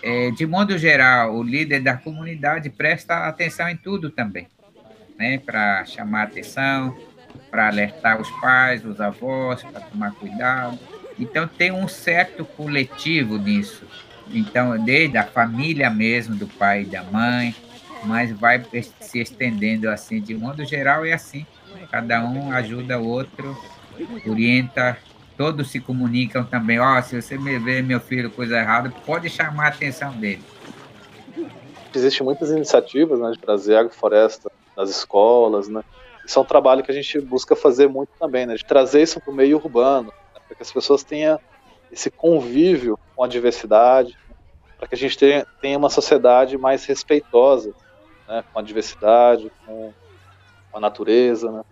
É, 0.01 0.31
de 0.31 0.45
modo 0.45 0.77
geral, 0.77 1.35
o 1.35 1.43
líder 1.43 1.81
da 1.81 1.95
comunidade 1.95 2.69
presta 2.69 3.27
atenção 3.27 3.69
em 3.69 3.77
tudo 3.77 4.09
também, 4.09 4.47
né? 5.17 5.37
para 5.37 5.85
chamar 5.85 6.23
atenção, 6.23 6.97
para 7.49 7.67
alertar 7.67 8.19
os 8.19 8.29
pais, 8.41 8.85
os 8.85 8.99
avós, 8.99 9.63
para 9.63 9.81
tomar 9.81 10.11
cuidado. 10.13 10.77
Então, 11.19 11.47
tem 11.47 11.71
um 11.71 11.87
certo 11.87 12.43
coletivo 12.43 13.37
nisso. 13.37 13.85
Então, 14.31 14.77
desde 14.83 15.17
a 15.17 15.23
família 15.23 15.89
mesmo, 15.89 16.35
do 16.35 16.47
pai 16.47 16.83
e 16.83 16.85
da 16.85 17.03
mãe, 17.03 17.55
mas 18.03 18.31
vai 18.31 18.63
se 18.99 19.19
estendendo 19.19 19.89
assim, 19.89 20.21
de 20.21 20.33
modo 20.33 20.65
geral, 20.65 21.05
é 21.05 21.13
assim. 21.13 21.45
Cada 21.91 22.23
um 22.23 22.51
ajuda 22.51 22.99
o 22.99 23.07
outro, 23.07 23.57
orienta 24.25 24.97
todos 25.37 25.71
se 25.71 25.79
comunicam 25.79 26.43
também. 26.43 26.79
Ó, 26.79 26.97
oh, 26.97 27.01
se 27.01 27.21
você 27.21 27.37
me 27.37 27.57
vê 27.59 27.81
meu 27.81 27.99
filho 27.99 28.29
coisa 28.29 28.57
errada, 28.57 28.91
pode 29.05 29.29
chamar 29.29 29.65
a 29.65 29.69
atenção 29.69 30.11
dele. 30.13 30.43
Existem 31.93 32.25
muitas 32.25 32.49
iniciativas 32.49 33.19
né, 33.19 33.31
de 33.31 33.39
trazer 33.39 33.75
agrofloresta 33.75 34.51
nas 34.75 34.89
escolas, 34.89 35.67
né? 35.67 35.83
Isso 36.25 36.39
é 36.39 36.41
um 36.41 36.45
trabalho 36.45 36.83
que 36.83 36.91
a 36.91 36.93
gente 36.93 37.19
busca 37.19 37.55
fazer 37.55 37.87
muito 37.87 38.09
também, 38.19 38.45
né? 38.45 38.55
De 38.55 38.65
trazer 38.65 39.03
isso 39.03 39.19
para 39.19 39.31
o 39.31 39.35
meio 39.35 39.57
urbano, 39.57 40.11
para 40.53 40.57
que 40.57 40.63
as 40.63 40.71
pessoas 40.71 41.03
tenham 41.03 41.39
esse 41.91 42.11
convívio 42.11 42.97
com 43.15 43.23
a 43.23 43.27
diversidade, 43.27 44.17
para 44.77 44.87
que 44.87 44.95
a 44.95 44.97
gente 44.97 45.17
tenha, 45.17 45.45
tenha 45.61 45.77
uma 45.77 45.89
sociedade 45.89 46.57
mais 46.57 46.85
respeitosa 46.85 47.73
né, 48.27 48.43
com 48.53 48.59
a 48.59 48.61
diversidade, 48.61 49.51
com 49.65 49.91
a 50.71 50.79
natureza, 50.79 51.51
né? 51.51 51.63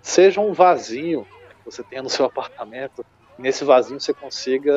Seja 0.00 0.40
um 0.40 0.52
vazio 0.52 1.26
você 1.64 1.82
tenha 1.82 2.02
no 2.02 2.08
seu 2.08 2.24
apartamento, 2.24 3.04
nesse 3.36 3.62
vazio 3.62 4.00
você 4.00 4.14
consiga 4.14 4.72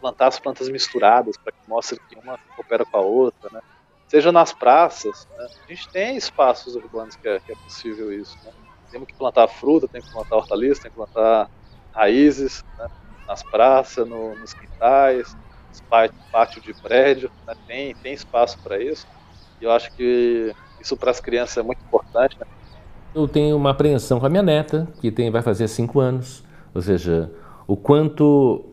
plantar 0.00 0.26
as 0.26 0.38
plantas 0.38 0.68
misturadas 0.68 1.38
para 1.38 1.50
que 1.50 1.58
mostre 1.66 1.98
que 1.98 2.18
uma 2.18 2.38
coopera 2.54 2.84
com 2.84 2.98
a 2.98 3.00
outra, 3.00 3.48
né? 3.50 3.62
Seja 4.06 4.30
nas 4.30 4.52
praças, 4.52 5.26
né? 5.38 5.46
a 5.64 5.72
gente 5.72 5.88
tem 5.88 6.16
espaços 6.16 6.76
urbanos 6.76 7.16
que 7.16 7.26
é, 7.26 7.40
que 7.40 7.52
é 7.52 7.56
possível 7.56 8.12
isso. 8.12 8.36
Né? 8.44 8.52
Temos 8.90 9.08
que 9.08 9.14
plantar 9.14 9.48
fruta, 9.48 9.88
tem 9.88 10.02
que 10.02 10.12
plantar 10.12 10.36
hortaliças, 10.36 10.78
tem 10.78 10.90
que 10.90 10.96
plantar 10.96 11.48
raízes 11.94 12.64
né? 12.78 12.88
nas 13.26 13.42
praças, 13.42 14.06
no, 14.06 14.34
nos 14.36 14.52
quintais, 14.52 15.36
pátio 16.30 16.60
de 16.62 16.74
prédio, 16.74 17.30
né? 17.46 17.54
tem, 17.66 17.94
tem 17.94 18.12
espaço 18.12 18.58
para 18.62 18.82
isso. 18.82 19.06
E 19.60 19.64
eu 19.64 19.70
acho 19.72 19.92
que 19.92 20.52
isso 20.80 20.96
para 20.96 21.10
as 21.10 21.20
crianças 21.20 21.56
é 21.56 21.62
muito 21.62 21.82
importante, 21.84 22.36
né? 22.38 22.46
Eu 23.14 23.28
tenho 23.28 23.56
uma 23.56 23.70
apreensão 23.70 24.18
com 24.18 24.26
a 24.26 24.28
minha 24.28 24.42
neta, 24.42 24.88
que 25.00 25.10
tem, 25.10 25.30
vai 25.30 25.40
fazer 25.40 25.68
cinco 25.68 26.00
anos, 26.00 26.42
ou 26.74 26.82
seja, 26.82 27.30
o 27.64 27.76
quanto 27.76 28.64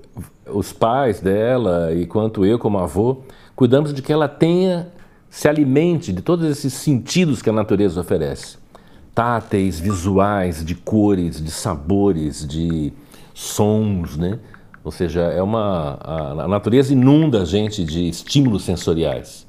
os 0.47 0.73
pais 0.73 1.19
dela 1.19 1.93
e 1.93 2.07
quanto 2.07 2.43
eu 2.45 2.57
como 2.57 2.79
avô 2.79 3.21
cuidamos 3.55 3.93
de 3.93 4.01
que 4.01 4.11
ela 4.11 4.27
tenha, 4.27 4.91
se 5.29 5.47
alimente 5.47 6.11
de 6.11 6.21
todos 6.21 6.49
esses 6.49 6.73
sentidos 6.73 7.41
que 7.41 7.49
a 7.49 7.53
natureza 7.53 8.01
oferece. 8.01 8.57
Táteis, 9.13 9.79
visuais, 9.79 10.65
de 10.65 10.73
cores, 10.73 11.41
de 11.41 11.51
sabores, 11.51 12.45
de 12.47 12.91
sons, 13.33 14.17
né? 14.17 14.39
Ou 14.83 14.91
seja, 14.91 15.21
é 15.21 15.41
uma 15.41 15.97
a, 16.01 16.47
natureza 16.47 16.93
inunda 16.93 17.43
a 17.43 17.45
gente 17.45 17.83
de 17.83 18.09
estímulos 18.09 18.63
sensoriais. 18.63 19.47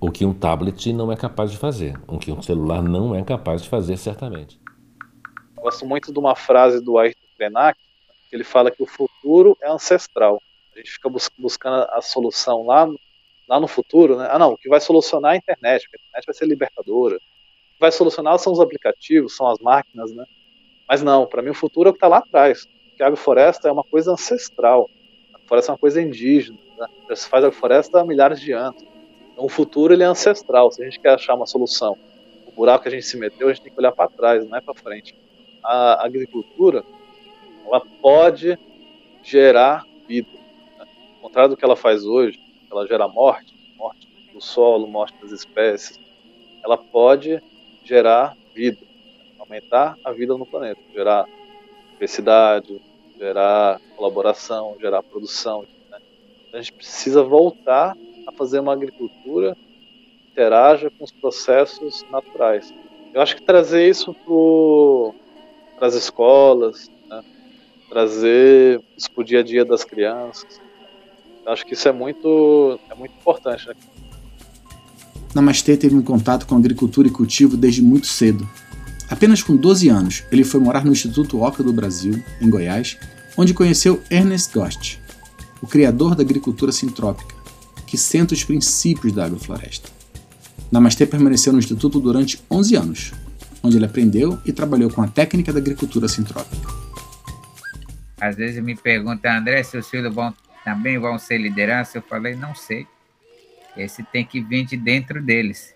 O 0.00 0.10
que 0.10 0.24
um 0.24 0.32
tablet 0.32 0.92
não 0.92 1.10
é 1.10 1.16
capaz 1.16 1.50
de 1.50 1.56
fazer, 1.56 1.98
o 2.06 2.18
que 2.18 2.30
um 2.30 2.42
celular 2.42 2.82
não 2.82 3.14
é 3.14 3.22
capaz 3.22 3.62
de 3.62 3.68
fazer, 3.68 3.96
certamente. 3.96 4.60
Gosto 5.56 5.86
muito 5.86 6.12
de 6.12 6.18
uma 6.18 6.36
frase 6.36 6.80
do 6.80 6.98
Ayrton 6.98 7.20
Krenak, 7.36 7.78
que 8.28 8.36
ele 8.36 8.44
fala 8.44 8.70
que 8.70 8.82
o 8.82 8.86
futuro 8.86 9.56
é 9.62 9.70
ancestral. 9.70 10.40
A 10.74 10.78
gente 10.78 10.92
fica 10.92 11.08
bus 11.08 11.28
buscando 11.38 11.86
a 11.90 12.00
solução 12.00 12.64
lá, 12.64 12.88
lá 13.48 13.58
no 13.58 13.66
futuro, 13.66 14.16
né? 14.16 14.28
Ah, 14.30 14.38
não, 14.38 14.52
o 14.52 14.56
que 14.56 14.68
vai 14.68 14.80
solucionar 14.80 15.32
é 15.32 15.34
a 15.34 15.38
internet, 15.38 15.84
a 15.86 15.96
internet 15.96 16.26
vai 16.26 16.34
ser 16.34 16.46
libertadora. 16.46 17.16
O 17.16 17.18
que 17.18 17.80
vai 17.80 17.90
solucionar 17.90 18.38
são 18.38 18.52
os 18.52 18.60
aplicativos, 18.60 19.36
são 19.36 19.48
as 19.48 19.58
máquinas, 19.58 20.12
né? 20.12 20.24
Mas 20.88 21.02
não, 21.02 21.26
para 21.26 21.42
mim 21.42 21.50
o 21.50 21.54
futuro 21.54 21.88
é 21.88 21.90
o 21.90 21.92
que 21.92 21.98
está 21.98 22.08
lá 22.08 22.18
atrás. 22.18 22.66
Porque 22.98 23.04
a 23.04 23.06
agrofloresta 23.06 23.68
é 23.68 23.72
uma 23.72 23.84
coisa 23.84 24.10
ancestral. 24.10 24.90
A 25.32 25.38
floresta 25.46 25.70
é 25.70 25.72
uma 25.72 25.78
coisa 25.78 26.02
indígena. 26.02 26.58
Né? 26.76 26.88
Já 27.08 27.14
se 27.14 27.28
faz 27.28 27.44
agrofloresta 27.44 28.00
há 28.00 28.04
milhares 28.04 28.40
de 28.40 28.50
anos. 28.50 28.82
Então, 29.32 29.44
o 29.44 29.48
futuro 29.48 29.94
ele 29.94 30.02
é 30.02 30.06
ancestral. 30.06 30.72
Se 30.72 30.82
a 30.82 30.84
gente 30.84 30.98
quer 30.98 31.14
achar 31.14 31.36
uma 31.36 31.46
solução, 31.46 31.96
o 32.44 32.50
buraco 32.50 32.82
que 32.82 32.88
a 32.88 32.90
gente 32.90 33.06
se 33.06 33.16
meteu, 33.16 33.46
a 33.46 33.52
gente 33.52 33.62
tem 33.62 33.72
que 33.72 33.78
olhar 33.78 33.92
para 33.92 34.10
trás, 34.10 34.44
não 34.44 34.58
é 34.58 34.60
para 34.60 34.74
frente. 34.74 35.14
A 35.62 36.04
agricultura, 36.04 36.82
ela 37.64 37.80
pode 38.02 38.58
gerar 39.22 39.86
vida. 40.08 40.30
Né? 40.76 40.84
Ao 41.14 41.20
contrário 41.20 41.50
do 41.50 41.56
que 41.56 41.64
ela 41.64 41.76
faz 41.76 42.04
hoje, 42.04 42.36
ela 42.68 42.84
gera 42.84 43.06
morte, 43.06 43.54
morte 43.76 44.08
do 44.34 44.40
solo, 44.40 44.88
morte 44.88 45.14
das 45.22 45.30
espécies. 45.30 46.00
Ela 46.64 46.76
pode 46.76 47.40
gerar 47.84 48.36
vida, 48.52 48.84
aumentar 49.38 49.96
a 50.04 50.10
vida 50.10 50.36
no 50.36 50.44
planeta, 50.44 50.80
gerar 50.92 51.26
diversidade, 51.92 52.87
gerar 53.18 53.80
colaboração, 53.96 54.76
gerar 54.80 55.02
produção. 55.02 55.66
Né? 55.90 55.98
A 56.52 56.56
gente 56.58 56.72
precisa 56.72 57.22
voltar 57.22 57.96
a 58.26 58.32
fazer 58.32 58.60
uma 58.60 58.72
agricultura 58.72 59.54
que 59.54 60.30
interaja 60.30 60.90
com 60.90 61.04
os 61.04 61.10
processos 61.10 62.04
naturais. 62.10 62.72
Eu 63.12 63.20
acho 63.20 63.36
que 63.36 63.42
trazer 63.42 63.88
isso 63.88 64.14
para 65.76 65.86
as 65.86 65.94
escolas, 65.94 66.90
né? 67.08 67.24
trazer 67.88 68.80
isso 68.96 69.10
para 69.10 69.20
o 69.22 69.24
dia 69.24 69.40
a 69.40 69.42
dia 69.42 69.64
das 69.64 69.82
crianças, 69.82 70.60
eu 71.44 71.52
acho 71.52 71.64
que 71.64 71.72
isso 71.72 71.88
é 71.88 71.92
muito, 71.92 72.78
é 72.90 72.94
muito 72.94 73.12
importante. 73.12 73.66
Né? 73.68 73.74
Namastê 75.34 75.76
teve 75.76 75.94
um 75.94 76.02
contato 76.02 76.46
com 76.46 76.54
agricultura 76.54 77.08
e 77.08 77.10
cultivo 77.10 77.56
desde 77.56 77.82
muito 77.82 78.06
cedo. 78.06 78.46
Apenas 79.10 79.42
com 79.42 79.56
12 79.56 79.88
anos, 79.88 80.24
ele 80.30 80.44
foi 80.44 80.60
morar 80.60 80.84
no 80.84 80.92
Instituto 80.92 81.40
Oca 81.40 81.62
do 81.62 81.72
Brasil, 81.72 82.22
em 82.40 82.50
Goiás, 82.50 82.98
onde 83.36 83.54
conheceu 83.54 84.02
Ernest 84.10 84.52
Gost, 84.52 84.98
o 85.62 85.66
criador 85.66 86.14
da 86.14 86.22
agricultura 86.22 86.72
sintrópica, 86.72 87.34
que 87.86 87.96
senta 87.96 88.34
os 88.34 88.44
princípios 88.44 89.12
da 89.12 89.24
agrofloresta. 89.24 89.88
Namastê 90.70 91.06
permaneceu 91.06 91.52
no 91.52 91.58
Instituto 91.58 91.98
durante 91.98 92.42
11 92.50 92.76
anos, 92.76 93.12
onde 93.62 93.76
ele 93.76 93.86
aprendeu 93.86 94.38
e 94.44 94.52
trabalhou 94.52 94.90
com 94.90 95.02
a 95.02 95.08
técnica 95.08 95.52
da 95.52 95.58
agricultura 95.58 96.06
sintrópica. 96.06 96.70
Às 98.20 98.36
vezes 98.36 98.62
me 98.62 98.76
perguntam, 98.76 99.32
André, 99.32 99.62
seus 99.62 99.88
filhos 99.88 100.12
vão, 100.12 100.34
também 100.64 100.98
vão 100.98 101.18
ser 101.18 101.38
liderança? 101.38 101.98
Eu 101.98 102.02
falei, 102.02 102.34
não 102.34 102.54
sei. 102.54 102.86
Esse 103.76 104.02
tem 104.02 104.24
que 104.24 104.40
vir 104.40 104.66
de 104.66 104.76
dentro 104.76 105.22
deles. 105.22 105.72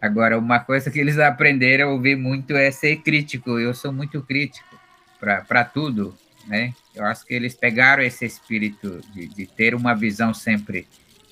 Agora, 0.00 0.38
uma 0.38 0.60
coisa 0.60 0.90
que 0.90 0.98
eles 0.98 1.18
aprenderam 1.18 1.88
a 1.88 1.92
ouvir 1.92 2.16
muito 2.16 2.54
é 2.56 2.70
ser 2.70 2.96
crítico. 2.98 3.58
Eu 3.58 3.74
sou 3.74 3.92
muito 3.92 4.22
crítico 4.22 4.78
para 5.18 5.64
tudo, 5.64 6.16
né? 6.46 6.72
Eu 6.94 7.04
acho 7.04 7.26
que 7.26 7.34
eles 7.34 7.54
pegaram 7.54 8.02
esse 8.02 8.24
espírito 8.24 9.00
de, 9.12 9.26
de 9.26 9.46
ter 9.46 9.74
uma 9.74 9.94
visão 9.94 10.32
sempre 10.32 10.86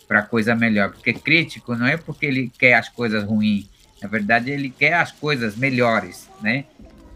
para 0.09 0.23
coisa 0.23 0.55
melhor. 0.55 0.91
Porque 0.91 1.13
crítico 1.13 1.75
não 1.75 1.87
é 1.87 1.97
porque 1.97 2.27
ele 2.27 2.53
quer 2.59 2.75
as 2.75 2.89
coisas 2.89 3.25
ruins, 3.25 3.69
na 4.03 4.09
verdade 4.09 4.51
ele 4.51 4.71
quer 4.71 4.95
as 4.95 5.13
coisas 5.13 5.57
melhores, 5.57 6.29
né? 6.41 6.65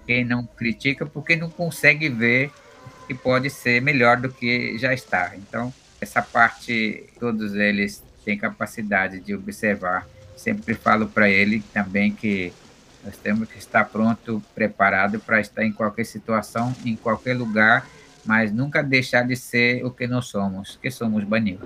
Quem 0.06 0.24
não 0.24 0.44
critica 0.44 1.06
porque 1.06 1.36
não 1.36 1.50
consegue 1.50 2.08
ver 2.08 2.50
que 3.06 3.14
pode 3.14 3.50
ser 3.50 3.82
melhor 3.82 4.16
do 4.16 4.28
que 4.28 4.78
já 4.78 4.94
está. 4.94 5.32
Então, 5.36 5.72
essa 6.00 6.22
parte, 6.22 7.04
todos 7.18 7.54
eles 7.54 8.02
têm 8.24 8.38
capacidade 8.38 9.20
de 9.20 9.34
observar. 9.34 10.06
Sempre 10.40 10.74
falo 10.74 11.06
para 11.06 11.28
ele 11.28 11.62
também 11.70 12.14
que 12.14 12.50
nós 13.04 13.14
temos 13.18 13.46
que 13.46 13.58
estar 13.58 13.84
pronto, 13.84 14.42
preparado 14.54 15.20
para 15.20 15.38
estar 15.38 15.66
em 15.66 15.70
qualquer 15.70 16.04
situação, 16.04 16.74
em 16.82 16.96
qualquer 16.96 17.36
lugar, 17.36 17.86
mas 18.24 18.50
nunca 18.50 18.82
deixar 18.82 19.28
de 19.28 19.36
ser 19.36 19.84
o 19.84 19.90
que 19.90 20.06
nós 20.06 20.28
somos, 20.28 20.76
que 20.76 20.90
somos 20.90 21.24
Banil. 21.24 21.58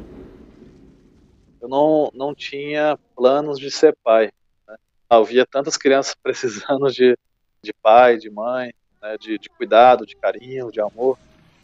Eu 1.63 1.69
não, 1.69 2.11
não 2.13 2.35
tinha 2.35 2.99
planos 3.15 3.61
de 3.61 3.71
ser 3.71 3.97
pai. 4.03 4.33
Né? 4.67 4.75
Eu 5.09 5.25
via 5.25 5.47
tantas 5.47 5.77
crianças 5.77 6.17
precisando 6.21 6.91
de, 6.91 7.17
de 7.63 7.73
pai, 7.81 8.17
de 8.17 8.29
mãe, 8.29 8.75
né? 9.01 9.17
de, 9.21 9.39
de 9.39 9.49
cuidado, 9.51 10.05
de 10.05 10.17
carinho, 10.17 10.73
de 10.73 10.81
amor, 10.81 11.17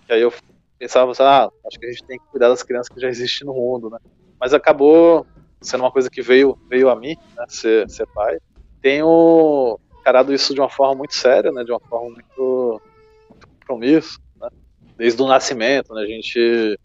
que 0.07 0.12
aí 0.12 0.23
eu 0.23 0.33
pensava 0.79 1.11
assim, 1.11 1.25
ah, 1.25 1.51
acho 1.66 1.77
que 1.77 1.87
a 1.87 1.90
gente 1.90 2.05
tem 2.05 2.20
que 2.20 2.27
cuidar 2.27 2.51
das 2.51 2.62
crianças 2.62 2.88
que 2.88 3.01
já 3.01 3.09
existem 3.09 3.49
no 3.49 3.53
mundo, 3.53 3.90
né? 3.90 3.99
Mas 4.38 4.55
acabou 4.55 5.27
sendo 5.61 5.85
uma 5.85 5.92
coisa 5.92 6.11
que 6.11 6.23
veio, 6.23 6.59
veio 6.68 6.88
a 6.88 6.96
mim, 6.96 7.16
né? 7.37 7.44
ser, 7.49 7.88
ser 7.90 8.07
pai 8.07 8.38
tenho 8.81 9.79
encarado 10.01 10.33
isso 10.33 10.55
de 10.55 10.61
uma 10.61 10.68
forma 10.68 10.94
muito 10.94 11.14
séria, 11.14 11.53
né, 11.53 11.62
de 11.62 11.70
uma 11.70 11.81
forma 11.81 12.11
muito, 12.11 12.81
muito 13.29 13.49
compromisso, 13.49 14.20
né, 14.40 14.49
desde 14.96 15.20
o 15.23 15.27
nascimento, 15.27 15.94
né, 15.94 16.03
a 16.03 16.07
gente 16.07 16.79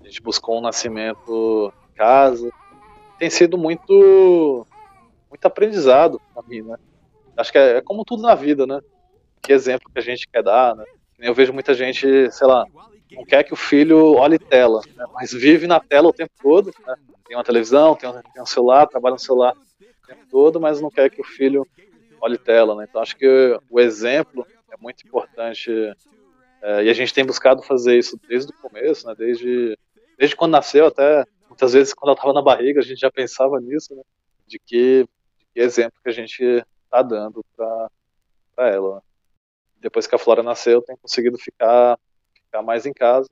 a 0.00 0.06
gente 0.06 0.20
buscou 0.20 0.58
um 0.58 0.62
nascimento 0.62 1.72
em 1.90 1.94
casa, 1.94 2.50
tem 3.18 3.30
sido 3.30 3.56
muito 3.56 4.66
muito 5.30 5.44
aprendizado 5.46 6.20
para 6.32 6.42
mim, 6.44 6.62
né. 6.62 6.76
Acho 7.36 7.50
que 7.50 7.58
é, 7.58 7.78
é, 7.78 7.80
como 7.80 8.04
tudo 8.04 8.22
na 8.22 8.34
vida, 8.34 8.66
né. 8.66 8.80
Que 9.42 9.52
exemplo 9.52 9.90
que 9.92 9.98
a 9.98 10.02
gente 10.02 10.26
quer 10.28 10.42
dar, 10.42 10.74
né. 10.74 10.84
Eu 11.18 11.34
vejo 11.34 11.52
muita 11.52 11.74
gente, 11.74 12.30
sei 12.30 12.46
lá, 12.46 12.64
não 13.14 13.24
quer 13.24 13.42
que 13.44 13.52
o 13.52 13.56
filho 13.56 14.14
olhe 14.14 14.38
tela, 14.38 14.80
né, 14.94 15.04
mas 15.12 15.32
vive 15.32 15.66
na 15.66 15.80
tela 15.80 16.08
o 16.08 16.12
tempo 16.12 16.32
todo, 16.40 16.72
né. 16.86 16.94
Tem 17.26 17.36
uma 17.36 17.44
televisão, 17.44 17.96
tem 17.96 18.08
um, 18.08 18.20
tem 18.20 18.42
um 18.42 18.46
celular, 18.46 18.86
trabalha 18.86 19.14
no 19.14 19.18
celular 19.18 19.54
o 19.54 20.06
tempo 20.06 20.26
todo, 20.30 20.60
mas 20.60 20.80
não 20.80 20.90
quer 20.90 21.08
que 21.10 21.20
o 21.20 21.24
filho 21.24 21.66
olhe 22.20 22.36
tela, 22.36 22.74
né? 22.76 22.86
Então 22.88 23.00
acho 23.00 23.16
que 23.16 23.58
o 23.70 23.80
exemplo 23.80 24.46
é 24.70 24.76
muito 24.78 25.06
importante 25.06 25.70
é, 26.62 26.84
e 26.84 26.90
a 26.90 26.92
gente 26.92 27.14
tem 27.14 27.24
buscado 27.24 27.62
fazer 27.62 27.98
isso 27.98 28.18
desde 28.28 28.52
o 28.52 28.56
começo, 28.58 29.06
né? 29.06 29.14
Desde, 29.16 29.78
desde 30.18 30.36
quando 30.36 30.52
nasceu 30.52 30.86
até 30.86 31.24
muitas 31.48 31.72
vezes 31.72 31.94
quando 31.94 32.10
ela 32.10 32.16
estava 32.16 32.34
na 32.34 32.42
barriga 32.42 32.80
a 32.80 32.84
gente 32.84 33.00
já 33.00 33.10
pensava 33.10 33.58
nisso, 33.58 33.94
né? 33.94 34.02
De 34.46 34.58
que, 34.58 35.08
de 35.38 35.46
que 35.54 35.60
exemplo 35.60 35.98
que 36.02 36.10
a 36.10 36.12
gente 36.12 36.42
está 36.84 37.02
dando 37.02 37.44
para 37.56 37.88
ela. 38.58 38.96
Né? 38.96 39.00
Depois 39.80 40.06
que 40.06 40.14
a 40.14 40.18
Flora 40.18 40.42
nasceu, 40.42 40.82
tem 40.82 40.96
conseguido 40.96 41.38
ficar 41.38 41.98
ficar 42.54 42.62
mais 42.62 42.86
em 42.86 42.92
casa 42.92 43.28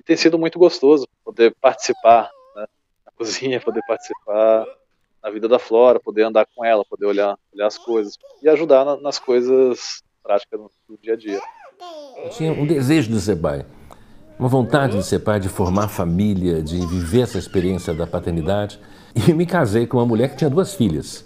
e 0.00 0.02
tem 0.02 0.16
sido 0.16 0.38
muito 0.38 0.58
gostoso 0.58 1.06
poder 1.22 1.54
participar 1.60 2.30
né? 2.56 2.66
na 3.04 3.12
cozinha, 3.12 3.60
poder 3.60 3.82
participar 3.86 4.66
na 5.22 5.30
vida 5.30 5.46
da 5.46 5.58
Flora, 5.58 6.00
poder 6.00 6.22
andar 6.22 6.46
com 6.54 6.64
ela, 6.64 6.84
poder 6.84 7.04
olhar, 7.04 7.36
olhar 7.52 7.66
as 7.66 7.76
coisas 7.76 8.18
e 8.42 8.48
ajudar 8.48 8.84
na, 8.84 8.96
nas 8.96 9.18
coisas 9.18 10.02
práticas 10.22 10.60
do, 10.88 10.98
dia 10.98 11.12
a 11.12 11.16
dia. 11.16 11.40
Eu 12.16 12.30
tinha 12.30 12.52
um 12.52 12.66
desejo 12.66 13.10
de 13.10 13.20
ser 13.20 13.36
pai, 13.36 13.66
uma 14.38 14.48
vontade 14.48 14.96
de 14.96 15.04
ser 15.04 15.18
pai, 15.18 15.38
de 15.38 15.48
formar 15.48 15.88
família, 15.88 16.62
de 16.62 16.86
viver 16.86 17.22
essa 17.22 17.38
experiência 17.38 17.92
da 17.92 18.06
paternidade. 18.06 18.80
E 19.14 19.32
me 19.32 19.46
casei 19.46 19.86
com 19.86 19.98
uma 19.98 20.06
mulher 20.06 20.30
que 20.30 20.36
tinha 20.36 20.50
duas 20.50 20.74
filhas. 20.74 21.24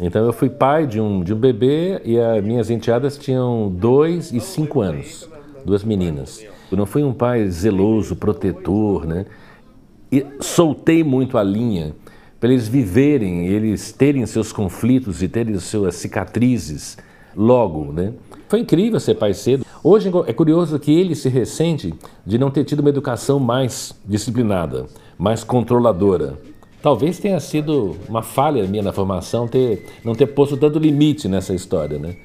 Então 0.00 0.24
eu 0.26 0.32
fui 0.32 0.50
pai 0.50 0.84
de 0.86 1.00
um, 1.00 1.22
de 1.22 1.32
um 1.32 1.36
bebê 1.36 2.00
e 2.04 2.18
as 2.18 2.42
minhas 2.42 2.70
enteadas 2.70 3.16
tinham 3.16 3.68
dois 3.68 4.32
e 4.32 4.40
cinco 4.40 4.80
anos, 4.80 5.28
duas 5.64 5.84
meninas. 5.84 6.44
Não 6.76 6.86
fui 6.86 7.02
um 7.02 7.12
pai 7.12 7.48
zeloso, 7.48 8.16
protetor, 8.16 9.06
né? 9.06 9.26
E 10.10 10.24
soltei 10.40 11.04
muito 11.04 11.38
a 11.38 11.42
linha 11.42 11.94
para 12.38 12.48
eles 12.50 12.66
viverem, 12.66 13.46
eles 13.46 13.92
terem 13.92 14.24
seus 14.24 14.50
conflitos 14.50 15.22
e 15.22 15.28
terem 15.28 15.58
suas 15.58 15.94
cicatrizes 15.96 16.96
logo, 17.36 17.92
né? 17.92 18.14
Foi 18.48 18.60
incrível 18.60 18.98
ser 18.98 19.14
pai 19.14 19.34
cedo. 19.34 19.64
Hoje 19.84 20.10
é 20.26 20.32
curioso 20.32 20.78
que 20.78 20.90
ele 20.90 21.14
se 21.14 21.28
ressente 21.28 21.94
de 22.26 22.38
não 22.38 22.50
ter 22.50 22.64
tido 22.64 22.80
uma 22.80 22.88
educação 22.88 23.38
mais 23.38 23.94
disciplinada, 24.04 24.86
mais 25.18 25.44
controladora. 25.44 26.38
Talvez 26.82 27.18
tenha 27.18 27.38
sido 27.38 27.96
uma 28.08 28.22
falha 28.22 28.66
minha 28.66 28.82
na 28.82 28.92
formação 28.92 29.46
ter 29.46 29.86
não 30.02 30.14
ter 30.14 30.26
posto 30.28 30.56
tanto 30.56 30.78
limite 30.78 31.28
nessa 31.28 31.54
história, 31.54 31.98
né? 31.98 32.16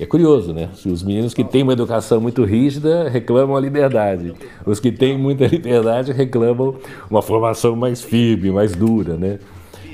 É 0.00 0.06
curioso, 0.06 0.54
né? 0.54 0.70
Os 0.86 1.02
meninos 1.02 1.34
que 1.34 1.44
têm 1.44 1.62
uma 1.62 1.74
educação 1.74 2.22
muito 2.22 2.42
rígida 2.42 3.06
reclamam 3.10 3.54
a 3.54 3.60
liberdade. 3.60 4.32
Os 4.64 4.80
que 4.80 4.90
têm 4.90 5.18
muita 5.18 5.44
liberdade 5.46 6.10
reclamam 6.10 6.76
uma 7.10 7.20
formação 7.20 7.76
mais 7.76 8.00
firme, 8.00 8.50
mais 8.50 8.74
dura, 8.74 9.18
né? 9.18 9.38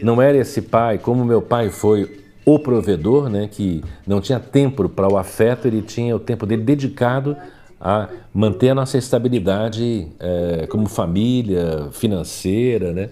Não 0.00 0.22
era 0.22 0.38
esse 0.38 0.62
pai, 0.62 0.96
como 0.98 1.24
meu 1.24 1.42
pai 1.42 1.70
foi 1.70 2.20
o 2.44 2.56
provedor, 2.56 3.28
né, 3.28 3.48
que 3.50 3.82
não 4.06 4.20
tinha 4.20 4.38
tempo 4.38 4.88
para 4.88 5.12
o 5.12 5.18
afeto, 5.18 5.66
ele 5.66 5.82
tinha 5.82 6.14
o 6.14 6.20
tempo 6.20 6.46
dele 6.46 6.62
dedicado 6.62 7.36
a 7.80 8.08
manter 8.32 8.68
a 8.68 8.74
nossa 8.76 8.96
estabilidade 8.96 10.06
é, 10.20 10.68
como 10.68 10.86
família, 10.88 11.88
financeira, 11.90 12.92
né? 12.92 13.10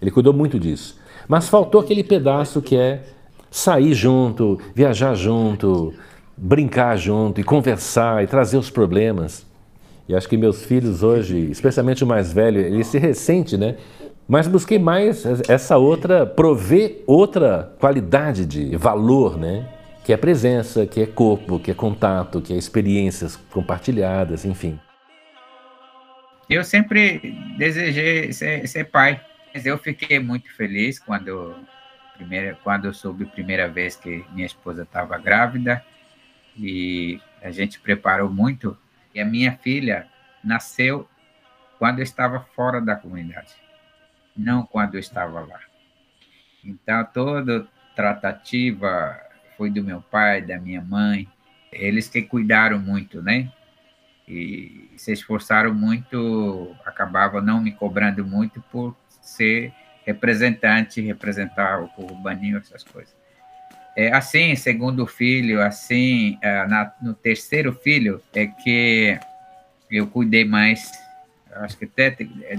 Ele 0.00 0.12
cuidou 0.12 0.32
muito 0.32 0.60
disso. 0.60 0.96
Mas 1.26 1.48
faltou 1.48 1.80
aquele 1.80 2.04
pedaço 2.04 2.62
que 2.62 2.76
é 2.76 3.02
sair 3.50 3.94
junto, 3.94 4.60
viajar 4.74 5.16
junto, 5.16 5.92
brincar 6.36 6.96
junto 6.96 7.40
e 7.40 7.44
conversar 7.44 8.22
e 8.22 8.26
trazer 8.26 8.58
os 8.58 8.68
problemas. 8.68 9.46
E 10.08 10.14
acho 10.14 10.28
que 10.28 10.36
meus 10.36 10.64
filhos 10.64 11.02
hoje, 11.02 11.50
especialmente 11.50 12.04
o 12.04 12.06
mais 12.06 12.32
velho, 12.32 12.60
ele 12.60 12.84
se 12.84 12.98
ressente, 12.98 13.56
né? 13.56 13.76
Mas 14.28 14.46
busquei 14.46 14.78
mais 14.78 15.24
essa 15.48 15.78
outra, 15.78 16.26
prover 16.26 17.02
outra 17.06 17.74
qualidade 17.78 18.44
de 18.44 18.76
valor, 18.76 19.38
né? 19.38 19.66
Que 20.04 20.12
é 20.12 20.16
presença, 20.16 20.86
que 20.86 21.00
é 21.00 21.06
corpo, 21.06 21.58
que 21.58 21.70
é 21.70 21.74
contato, 21.74 22.40
que 22.40 22.52
é 22.52 22.56
experiências 22.56 23.36
compartilhadas, 23.50 24.44
enfim. 24.44 24.78
Eu 26.48 26.62
sempre 26.62 27.36
desejei 27.58 28.32
ser, 28.32 28.68
ser 28.68 28.84
pai, 28.84 29.20
mas 29.52 29.66
eu 29.66 29.76
fiquei 29.78 30.20
muito 30.20 30.54
feliz 30.54 31.00
quando, 31.00 31.54
primeira, 32.16 32.56
quando 32.62 32.84
eu 32.84 32.94
soube 32.94 33.24
a 33.24 33.28
primeira 33.28 33.68
vez 33.68 33.96
que 33.96 34.24
minha 34.32 34.46
esposa 34.46 34.82
estava 34.82 35.18
grávida 35.18 35.82
e 36.56 37.20
a 37.42 37.50
gente 37.50 37.80
preparou 37.80 38.30
muito. 38.30 38.76
E 39.14 39.20
a 39.20 39.24
minha 39.24 39.52
filha 39.56 40.06
nasceu 40.42 41.08
quando 41.78 41.98
eu 41.98 42.04
estava 42.04 42.40
fora 42.54 42.80
da 42.80 42.96
comunidade 42.96 43.66
não 44.36 44.64
quando 44.64 44.94
eu 44.94 45.00
estava 45.00 45.40
lá. 45.40 45.60
Então, 46.62 47.04
toda 47.12 47.66
tratativa 47.94 49.18
foi 49.56 49.70
do 49.70 49.82
meu 49.82 50.02
pai, 50.02 50.42
da 50.42 50.58
minha 50.58 50.82
mãe, 50.82 51.26
eles 51.72 52.08
que 52.08 52.22
cuidaram 52.22 52.78
muito, 52.78 53.22
né? 53.22 53.50
E 54.28 54.90
se 54.96 55.12
esforçaram 55.12 55.72
muito, 55.72 56.76
acabava 56.84 57.40
não 57.40 57.60
me 57.60 57.72
cobrando 57.72 58.24
muito 58.24 58.60
por 58.72 58.94
ser 59.08 59.72
representante, 60.04 61.00
representar 61.00 61.82
o 61.82 61.88
povo 61.88 62.14
baninho, 62.16 62.58
essas 62.58 62.82
coisas. 62.82 63.14
É, 63.96 64.12
assim, 64.12 64.54
segundo 64.54 65.06
filho, 65.06 65.62
assim, 65.62 66.38
é, 66.42 66.66
na, 66.66 66.92
no 67.00 67.14
terceiro 67.14 67.72
filho, 67.72 68.22
é 68.34 68.46
que 68.46 69.18
eu 69.90 70.06
cuidei 70.06 70.44
mais, 70.44 70.92
acho 71.52 71.78
que 71.78 71.86
até 71.86 72.10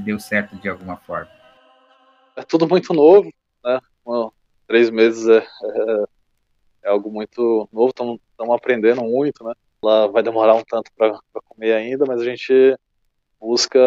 deu 0.04 0.19
certo 0.19 0.56
de 0.58 0.67
alguma 0.67 0.97
forma 0.97 1.38
é 2.38 2.43
tudo 2.43 2.67
muito 2.67 2.93
novo, 2.93 3.34
né? 3.65 3.82
Bom, 4.06 4.32
três 4.67 4.89
meses 4.91 5.28
é, 5.28 5.38
é, 5.39 6.04
é, 6.84 6.89
algo 6.89 7.12
muito 7.12 7.67
novo, 7.73 7.89
estamos 7.89 8.21
aprendendo 8.56 9.04
muito, 9.04 9.43
né? 9.43 9.54
Lá 9.82 10.08
vai 10.08 10.21
demorar 10.21 10.54
um 10.54 10.63
tanto 10.63 10.91
para 10.95 11.19
comer 11.45 11.73
ainda, 11.73 12.06
mas 12.06 12.21
a 12.21 12.23
gente 12.23 12.78
busca 13.39 13.80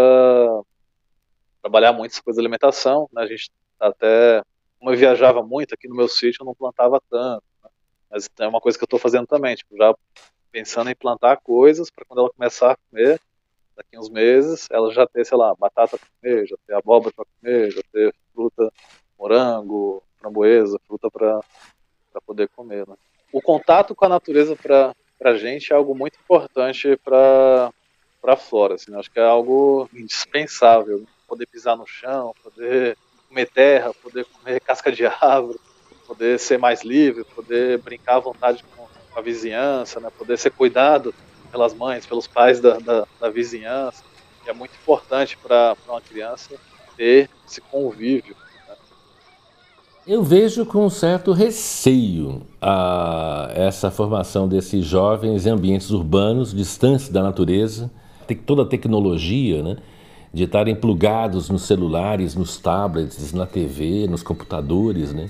trabalhar 1.62 1.92
muito 1.92 2.12
essa 2.12 2.22
coisa 2.22 2.40
de 2.40 2.46
alimentação, 2.46 3.08
né? 3.12 3.22
A 3.22 3.26
gente 3.26 3.50
tá 3.78 3.86
até, 3.86 4.42
como 4.80 4.92
eu 4.92 4.98
viajava 4.98 5.42
muito 5.42 5.74
aqui 5.74 5.86
no 5.86 5.94
meu 5.94 6.08
sítio, 6.08 6.38
eu 6.40 6.46
não 6.46 6.54
plantava 6.54 7.00
tanto, 7.10 7.44
né? 7.62 7.70
mas 8.10 8.28
é 8.40 8.48
uma 8.48 8.60
coisa 8.60 8.78
que 8.78 8.82
eu 8.82 8.86
estou 8.86 8.98
fazendo 8.98 9.26
também, 9.26 9.54
tipo, 9.54 9.76
já 9.76 9.94
pensando 10.50 10.90
em 10.90 10.96
plantar 10.96 11.36
coisas 11.36 11.90
para 11.90 12.04
quando 12.06 12.20
ela 12.20 12.30
começar 12.30 12.72
a 12.72 12.76
comer, 12.76 13.20
daqui 13.76 13.98
uns 13.98 14.08
meses, 14.08 14.66
ela 14.70 14.90
já 14.92 15.06
ter, 15.06 15.24
sei 15.24 15.36
lá, 15.36 15.54
batata 15.54 15.98
para 15.98 16.08
comer, 16.20 16.46
já 16.46 16.56
ter 16.66 16.74
abóbora 16.74 17.14
para 17.14 17.26
comer, 17.26 17.70
já 17.70 17.82
ter 17.92 18.14
fruta, 18.32 18.72
morango, 19.18 20.02
framboesa, 20.18 20.80
fruta 20.86 21.10
para 21.10 21.40
poder 22.26 22.48
comer. 22.48 22.88
Né? 22.88 22.94
O 23.32 23.40
contato 23.40 23.94
com 23.94 24.06
a 24.06 24.08
natureza 24.08 24.56
para 24.56 24.94
a 25.22 25.36
gente 25.36 25.72
é 25.72 25.76
algo 25.76 25.94
muito 25.94 26.18
importante 26.18 26.96
para 27.04 27.70
a 28.24 28.36
flora. 28.36 28.74
Assim, 28.74 28.90
né? 28.90 28.98
Acho 28.98 29.10
que 29.10 29.20
é 29.20 29.24
algo 29.24 29.88
indispensável. 29.94 31.00
Né? 31.00 31.06
Poder 31.28 31.46
pisar 31.46 31.76
no 31.76 31.86
chão, 31.86 32.34
poder 32.42 32.96
comer 33.30 33.46
terra, 33.46 33.94
poder 33.94 34.26
comer 34.26 34.60
casca 34.60 34.90
de 34.90 35.06
árvore, 35.06 35.58
poder 36.06 36.38
ser 36.38 36.58
mais 36.58 36.82
livre, 36.82 37.24
poder 37.24 37.78
brincar 37.78 38.16
à 38.16 38.18
vontade 38.20 38.64
com 38.76 38.86
a 39.16 39.22
vizinhança, 39.22 40.00
né? 40.00 40.10
poder 40.18 40.36
ser 40.36 40.50
cuidado 40.50 41.14
pelas 41.50 41.72
mães, 41.72 42.04
pelos 42.04 42.26
pais 42.26 42.60
da, 42.60 42.78
da, 42.78 43.06
da 43.20 43.30
vizinhança. 43.30 44.02
E 44.44 44.50
é 44.50 44.52
muito 44.52 44.74
importante 44.74 45.36
para 45.36 45.76
uma 45.88 46.00
criança 46.00 46.56
ter 46.96 47.30
esse 47.46 47.60
convívio. 47.60 48.34
Né? 48.68 48.74
Eu 50.06 50.22
vejo 50.22 50.66
com 50.66 50.90
certo 50.90 51.32
receio 51.32 52.42
a, 52.60 53.50
essa 53.54 53.90
formação 53.90 54.48
desses 54.48 54.84
jovens 54.84 55.46
em 55.46 55.50
ambientes 55.50 55.90
urbanos, 55.90 56.52
distantes 56.52 57.08
da 57.08 57.22
natureza, 57.22 57.90
tem 58.26 58.36
toda 58.36 58.62
a 58.62 58.66
tecnologia, 58.66 59.62
né? 59.62 59.76
De 60.32 60.44
estarem 60.44 60.74
plugados 60.74 61.50
nos 61.50 61.62
celulares, 61.62 62.34
nos 62.34 62.56
tablets, 62.58 63.32
na 63.32 63.46
TV, 63.46 64.06
nos 64.08 64.22
computadores, 64.22 65.12
né? 65.12 65.28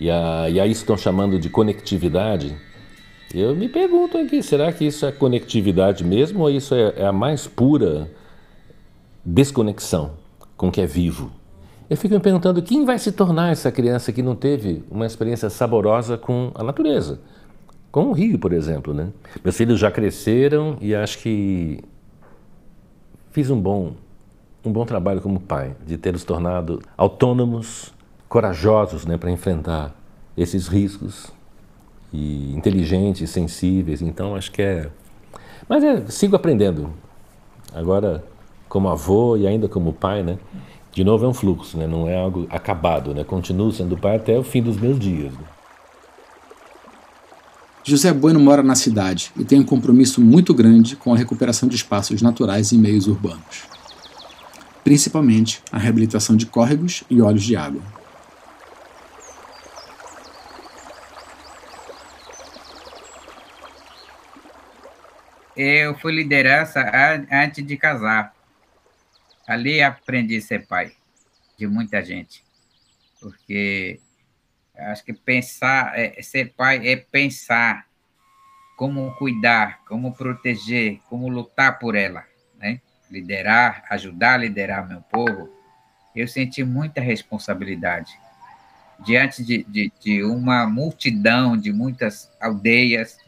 E, 0.00 0.10
a, 0.10 0.48
e 0.48 0.58
aí 0.58 0.70
estão 0.70 0.96
chamando 0.96 1.38
de 1.38 1.50
conectividade. 1.50 2.56
Eu 3.34 3.54
me 3.54 3.68
pergunto 3.68 4.16
aqui, 4.16 4.42
será 4.42 4.72
que 4.72 4.86
isso 4.86 5.04
é 5.04 5.12
conectividade 5.12 6.02
mesmo 6.02 6.42
ou 6.42 6.50
isso 6.50 6.74
é, 6.74 6.94
é 6.96 7.06
a 7.06 7.12
mais 7.12 7.46
pura 7.46 8.10
desconexão 9.24 10.12
com 10.56 10.68
o 10.68 10.72
que 10.72 10.80
é 10.80 10.86
vivo? 10.86 11.30
Eu 11.90 11.96
fico 11.96 12.14
me 12.14 12.20
perguntando 12.20 12.62
quem 12.62 12.84
vai 12.84 12.98
se 12.98 13.12
tornar 13.12 13.50
essa 13.50 13.70
criança 13.70 14.12
que 14.12 14.22
não 14.22 14.34
teve 14.34 14.82
uma 14.90 15.04
experiência 15.04 15.50
saborosa 15.50 16.16
com 16.16 16.52
a 16.54 16.62
natureza, 16.62 17.20
com 17.90 18.06
o 18.06 18.12
rio, 18.12 18.38
por 18.38 18.52
exemplo, 18.52 18.94
né? 18.94 19.08
Meus 19.42 19.56
filhos 19.56 19.78
já 19.78 19.90
cresceram 19.90 20.76
e 20.80 20.94
acho 20.94 21.18
que 21.18 21.82
fiz 23.30 23.50
um 23.50 23.60
bom 23.60 23.94
um 24.64 24.72
bom 24.72 24.84
trabalho 24.84 25.20
como 25.20 25.40
pai, 25.40 25.74
de 25.86 25.96
ter 25.96 26.14
os 26.14 26.24
tornado 26.24 26.82
autônomos, 26.96 27.92
corajosos 28.28 29.06
né, 29.06 29.16
para 29.16 29.30
enfrentar 29.30 29.94
esses 30.36 30.68
riscos, 30.68 31.32
e 32.12 32.54
inteligentes, 32.54 33.30
sensíveis. 33.30 34.02
Então, 34.02 34.34
acho 34.34 34.50
que 34.50 34.62
é. 34.62 34.90
Mas 35.68 35.84
é, 35.84 36.06
sigo 36.08 36.36
aprendendo. 36.36 36.90
Agora, 37.72 38.24
como 38.68 38.88
avô 38.88 39.36
e 39.36 39.46
ainda 39.46 39.68
como 39.68 39.92
pai, 39.92 40.22
né? 40.22 40.38
De 40.92 41.04
novo, 41.04 41.24
é 41.24 41.28
um 41.28 41.34
fluxo, 41.34 41.76
né? 41.76 41.86
não 41.86 42.08
é 42.08 42.16
algo 42.16 42.46
acabado. 42.50 43.14
Né? 43.14 43.22
Continuo 43.24 43.70
sendo 43.70 43.96
pai 43.96 44.16
até 44.16 44.38
o 44.38 44.42
fim 44.42 44.62
dos 44.62 44.78
meus 44.78 44.98
dias. 44.98 45.32
Né? 45.32 45.44
José 47.84 48.12
Bueno 48.12 48.40
mora 48.40 48.62
na 48.62 48.74
cidade 48.74 49.30
e 49.38 49.44
tem 49.44 49.60
um 49.60 49.64
compromisso 49.64 50.20
muito 50.20 50.52
grande 50.52 50.96
com 50.96 51.12
a 51.12 51.16
recuperação 51.16 51.68
de 51.68 51.76
espaços 51.76 52.20
naturais 52.20 52.72
em 52.72 52.78
meios 52.78 53.06
urbanos 53.06 53.77
principalmente 54.88 55.62
a 55.70 55.76
reabilitação 55.76 56.34
de 56.34 56.46
córregos 56.46 57.04
e 57.10 57.20
olhos 57.20 57.44
de 57.44 57.54
água. 57.54 57.82
Eu 65.54 65.94
fui 65.98 66.14
liderança 66.14 66.90
antes 67.30 67.66
de 67.66 67.76
casar. 67.76 68.34
Ali 69.46 69.82
aprendi 69.82 70.38
a 70.38 70.40
ser 70.40 70.66
pai 70.66 70.92
de 71.58 71.66
muita 71.66 72.02
gente. 72.02 72.42
Porque 73.20 74.00
acho 74.74 75.04
que 75.04 75.12
pensar, 75.12 75.92
é, 75.98 76.22
ser 76.22 76.54
pai 76.56 76.88
é 76.88 76.96
pensar 76.96 77.86
como 78.74 79.14
cuidar, 79.16 79.84
como 79.84 80.14
proteger, 80.14 80.98
como 81.10 81.28
lutar 81.28 81.78
por 81.78 81.94
ela, 81.94 82.24
né? 82.56 82.80
Liderar, 83.10 83.84
ajudar 83.90 84.34
a 84.34 84.38
liderar 84.38 84.88
meu 84.88 85.00
povo, 85.02 85.50
eu 86.14 86.26
senti 86.26 86.64
muita 86.64 87.00
responsabilidade. 87.00 88.12
Diante 89.04 89.44
de, 89.44 89.64
de, 89.64 89.92
de 90.00 90.24
uma 90.24 90.66
multidão, 90.66 91.56
de 91.56 91.72
muitas 91.72 92.30
aldeias, 92.40 93.18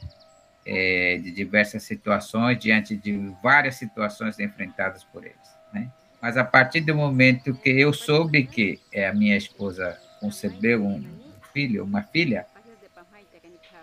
é, 0.67 1.19
de 1.23 1.31
diversas 1.31 1.85
situações, 1.85 2.59
diante 2.59 2.97
de 2.97 3.33
várias 3.43 3.77
situações 3.77 4.39
enfrentadas 4.39 5.05
por 5.05 5.25
eles. 5.25 5.37
Né? 5.73 5.91
Mas 6.21 6.37
a 6.37 6.45
partir 6.45 6.81
do 6.81 6.95
momento 6.95 7.55
que 7.55 7.71
eu 7.71 7.93
soube 7.93 8.45
que 8.45 8.81
a 9.09 9.13
minha 9.13 9.37
esposa 9.37 9.99
concebeu 10.21 10.85
um 10.85 11.05
filho, 11.53 11.85
uma 11.85 12.03
filha, 12.03 12.47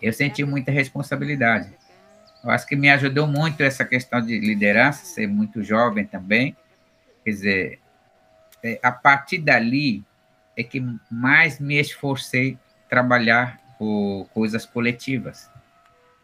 eu 0.01 0.13
senti 0.13 0.43
muita 0.43 0.71
responsabilidade. 0.71 1.73
Eu 2.47 2.51
acho 2.51 2.65
que 2.65 2.77
me 2.77 2.89
ajudou 2.89 3.27
muito 3.27 3.61
essa 3.61 3.83
questão 3.83 4.21
de 4.21 4.39
liderança, 4.39 5.03
ser 5.03 5.27
muito 5.27 5.61
jovem 5.61 6.05
também. 6.05 6.55
Quer 7.21 7.29
dizer, 7.29 7.79
é, 8.63 8.79
a 8.81 8.89
partir 8.89 9.39
dali 9.39 10.01
é 10.55 10.63
que 10.63 10.81
mais 11.11 11.59
me 11.59 11.77
esforcei 11.77 12.57
trabalhar 12.89 13.59
por 13.77 14.29
coisas 14.33 14.65
coletivas. 14.65 15.51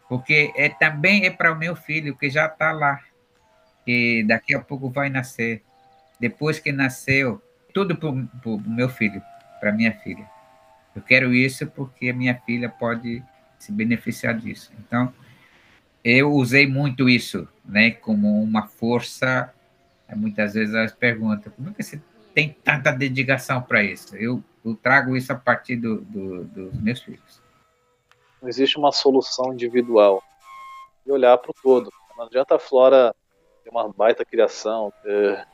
Porque 0.08 0.54
é, 0.56 0.70
também 0.70 1.26
é 1.26 1.30
para 1.30 1.52
o 1.52 1.58
meu 1.58 1.76
filho, 1.76 2.16
que 2.16 2.30
já 2.30 2.46
está 2.46 2.72
lá, 2.72 3.02
e 3.86 4.24
daqui 4.26 4.56
a 4.56 4.62
pouco 4.62 4.90
vai 4.90 5.10
nascer. 5.10 5.62
Depois 6.22 6.58
que 6.58 6.72
nasceu, 6.72 7.44
tudo 7.74 7.98
para 7.98 8.10
o 8.10 8.62
meu 8.66 8.88
filho, 8.88 9.22
para 9.60 9.74
minha 9.74 9.92
filha. 9.92 10.26
Eu 10.96 11.02
quero 11.02 11.34
isso 11.34 11.68
porque 11.68 12.08
a 12.08 12.14
minha 12.14 12.36
filha 12.46 12.70
pode 12.70 13.22
se 13.60 13.74
beneficiar 13.74 14.36
disso. 14.36 14.72
Então, 14.80 15.14
eu 16.04 16.32
usei 16.32 16.68
muito 16.68 17.08
isso, 17.08 17.48
né, 17.64 17.92
como 17.92 18.42
uma 18.42 18.68
força. 18.68 19.54
Muitas 20.16 20.54
vezes 20.54 20.76
elas 20.76 20.92
perguntam: 20.92 21.52
como 21.56 21.70
é 21.70 21.74
que 21.74 21.82
você 21.82 22.02
tem 22.34 22.56
tanta 22.64 22.92
dedicação 22.92 23.62
para 23.62 23.84
isso? 23.84 24.16
Eu, 24.18 24.44
eu, 24.66 24.76
trago 24.76 25.16
isso 25.16 25.32
a 25.32 25.36
partir 25.36 25.78
do, 25.78 26.02
do, 26.02 26.44
dos 26.44 26.82
meus 26.82 27.02
filhos. 27.02 27.42
Não 28.42 28.50
existe 28.50 28.78
uma 28.78 28.92
solução 28.92 29.54
individual. 29.54 30.22
E 31.06 31.12
olhar 31.12 31.38
para 31.38 31.52
o 31.52 31.56
todo. 31.62 31.90
Não 32.18 32.26
adianta 32.26 32.56
a 32.56 32.60
Flora 32.60 33.16
ter 33.64 33.70
uma 33.70 33.92
baita 33.92 34.24
criação, 34.24 34.92
ter 35.02 35.46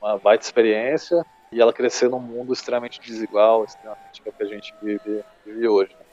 uma 0.00 0.18
baita 0.18 0.44
experiência 0.44 1.24
e 1.50 1.60
ela 1.60 1.72
crescer 1.72 2.08
num 2.08 2.20
mundo 2.20 2.52
extremamente 2.52 3.00
desigual, 3.00 3.64
extremamente 3.64 4.20
que, 4.22 4.28
é 4.28 4.32
que 4.32 4.42
a 4.42 4.46
gente 4.46 4.74
vive, 4.82 5.24
vive 5.46 5.68
hoje. 5.68 5.94
Né? 5.94 6.07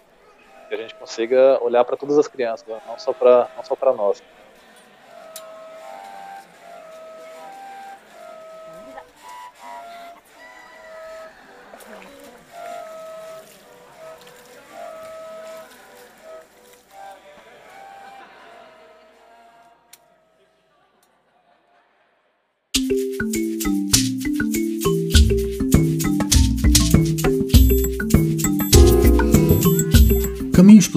Que 0.65 0.75
a 0.75 0.77
gente 0.77 0.95
consiga 0.95 1.61
olhar 1.61 1.83
para 1.85 1.97
todas 1.97 2.17
as 2.17 2.27
crianças, 2.27 2.67
né? 2.67 2.79
não 2.85 2.97
só 2.97 3.13
para 3.13 3.49
não 3.55 3.63
só 3.63 3.75
para 3.75 3.93
nós. 3.93 4.21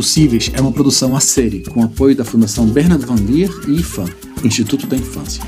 Possíveis 0.09 0.51
é 0.55 0.61
uma 0.63 0.73
produção 0.73 1.15
a 1.15 1.21
série, 1.21 1.63
com 1.65 1.83
apoio 1.83 2.17
da 2.17 2.25
Fundação 2.25 2.67
Bernard 2.67 3.05
Van 3.05 3.17
Leer 3.17 3.51
e 3.69 3.73
IFAM, 3.73 4.09
Instituto 4.43 4.87
da 4.87 4.97
Infância. 4.97 5.45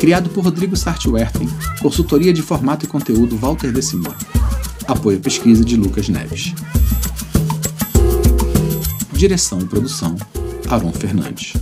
Criado 0.00 0.28
por 0.30 0.42
Rodrigo 0.42 0.76
Sartwerten, 0.76 1.48
consultoria 1.80 2.32
de 2.32 2.42
formato 2.42 2.86
e 2.86 2.88
conteúdo 2.88 3.36
Walter 3.36 3.70
De 3.70 3.80
Simone. 3.82 4.16
Apoio 4.88 5.18
à 5.18 5.20
pesquisa 5.20 5.64
de 5.64 5.76
Lucas 5.76 6.08
Neves. 6.08 6.52
Direção 9.12 9.60
e 9.60 9.64
produção, 9.64 10.16
Aron 10.68 10.90
Fernandes. 10.92 11.52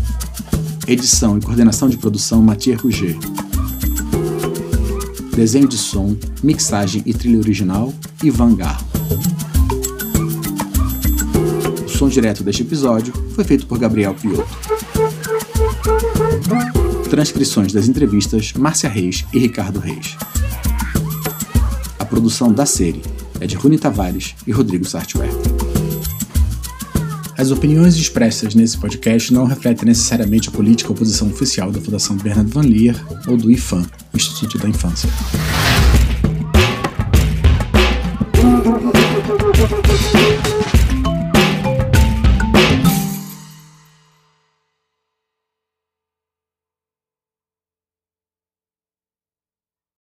Edição 0.87 1.37
e 1.37 1.43
coordenação 1.43 1.91
de 1.91 1.99
produção, 1.99 2.41
Mathieu 2.41 2.79
Rouget. 2.79 3.19
Desenho 5.37 5.69
de 5.69 5.77
som, 5.77 6.17
mixagem 6.43 7.03
e 7.05 7.13
trilha 7.13 7.39
original, 7.39 7.93
Ivan 8.23 8.55
Garro. 8.55 8.94
Som 11.95 12.09
direto 12.09 12.43
deste 12.43 12.63
episódio 12.63 13.13
foi 13.35 13.45
feito 13.45 13.67
por 13.67 13.79
Gabriel 13.79 14.15
Piotto. 14.15 14.47
Transcrições 17.09 17.73
das 17.73 17.89
entrevistas 17.89 18.53
Márcia 18.53 18.89
Reis 18.89 19.25
e 19.33 19.39
Ricardo 19.39 19.79
Reis. 19.79 20.17
A 21.99 22.05
produção 22.05 22.53
da 22.53 22.67
série 22.67 23.03
é 23.41 23.47
de 23.47 23.55
Rune 23.55 23.79
Tavares 23.79 24.35
e 24.47 24.53
Rodrigo 24.53 24.85
Sartware. 24.85 25.31
As 27.39 27.51
opiniões 27.51 27.97
expressas 27.97 28.55
nesse 28.55 28.79
podcast 28.79 29.33
não 29.33 29.45
refletem 29.45 29.87
necessariamente 29.87 30.49
a 30.49 30.53
política 30.53 30.91
ou 30.91 30.97
posição 30.97 31.29
oficial 31.29 31.71
da 31.71 31.81
Fundação 31.81 32.17
Bernard 32.17 32.51
Van 32.51 32.63
Leer 32.63 32.97
ou 33.27 33.37
do 33.37 33.51
IFAM, 33.51 33.85
Instituto 34.13 34.59
da 34.59 34.69
Infância. 34.69 35.09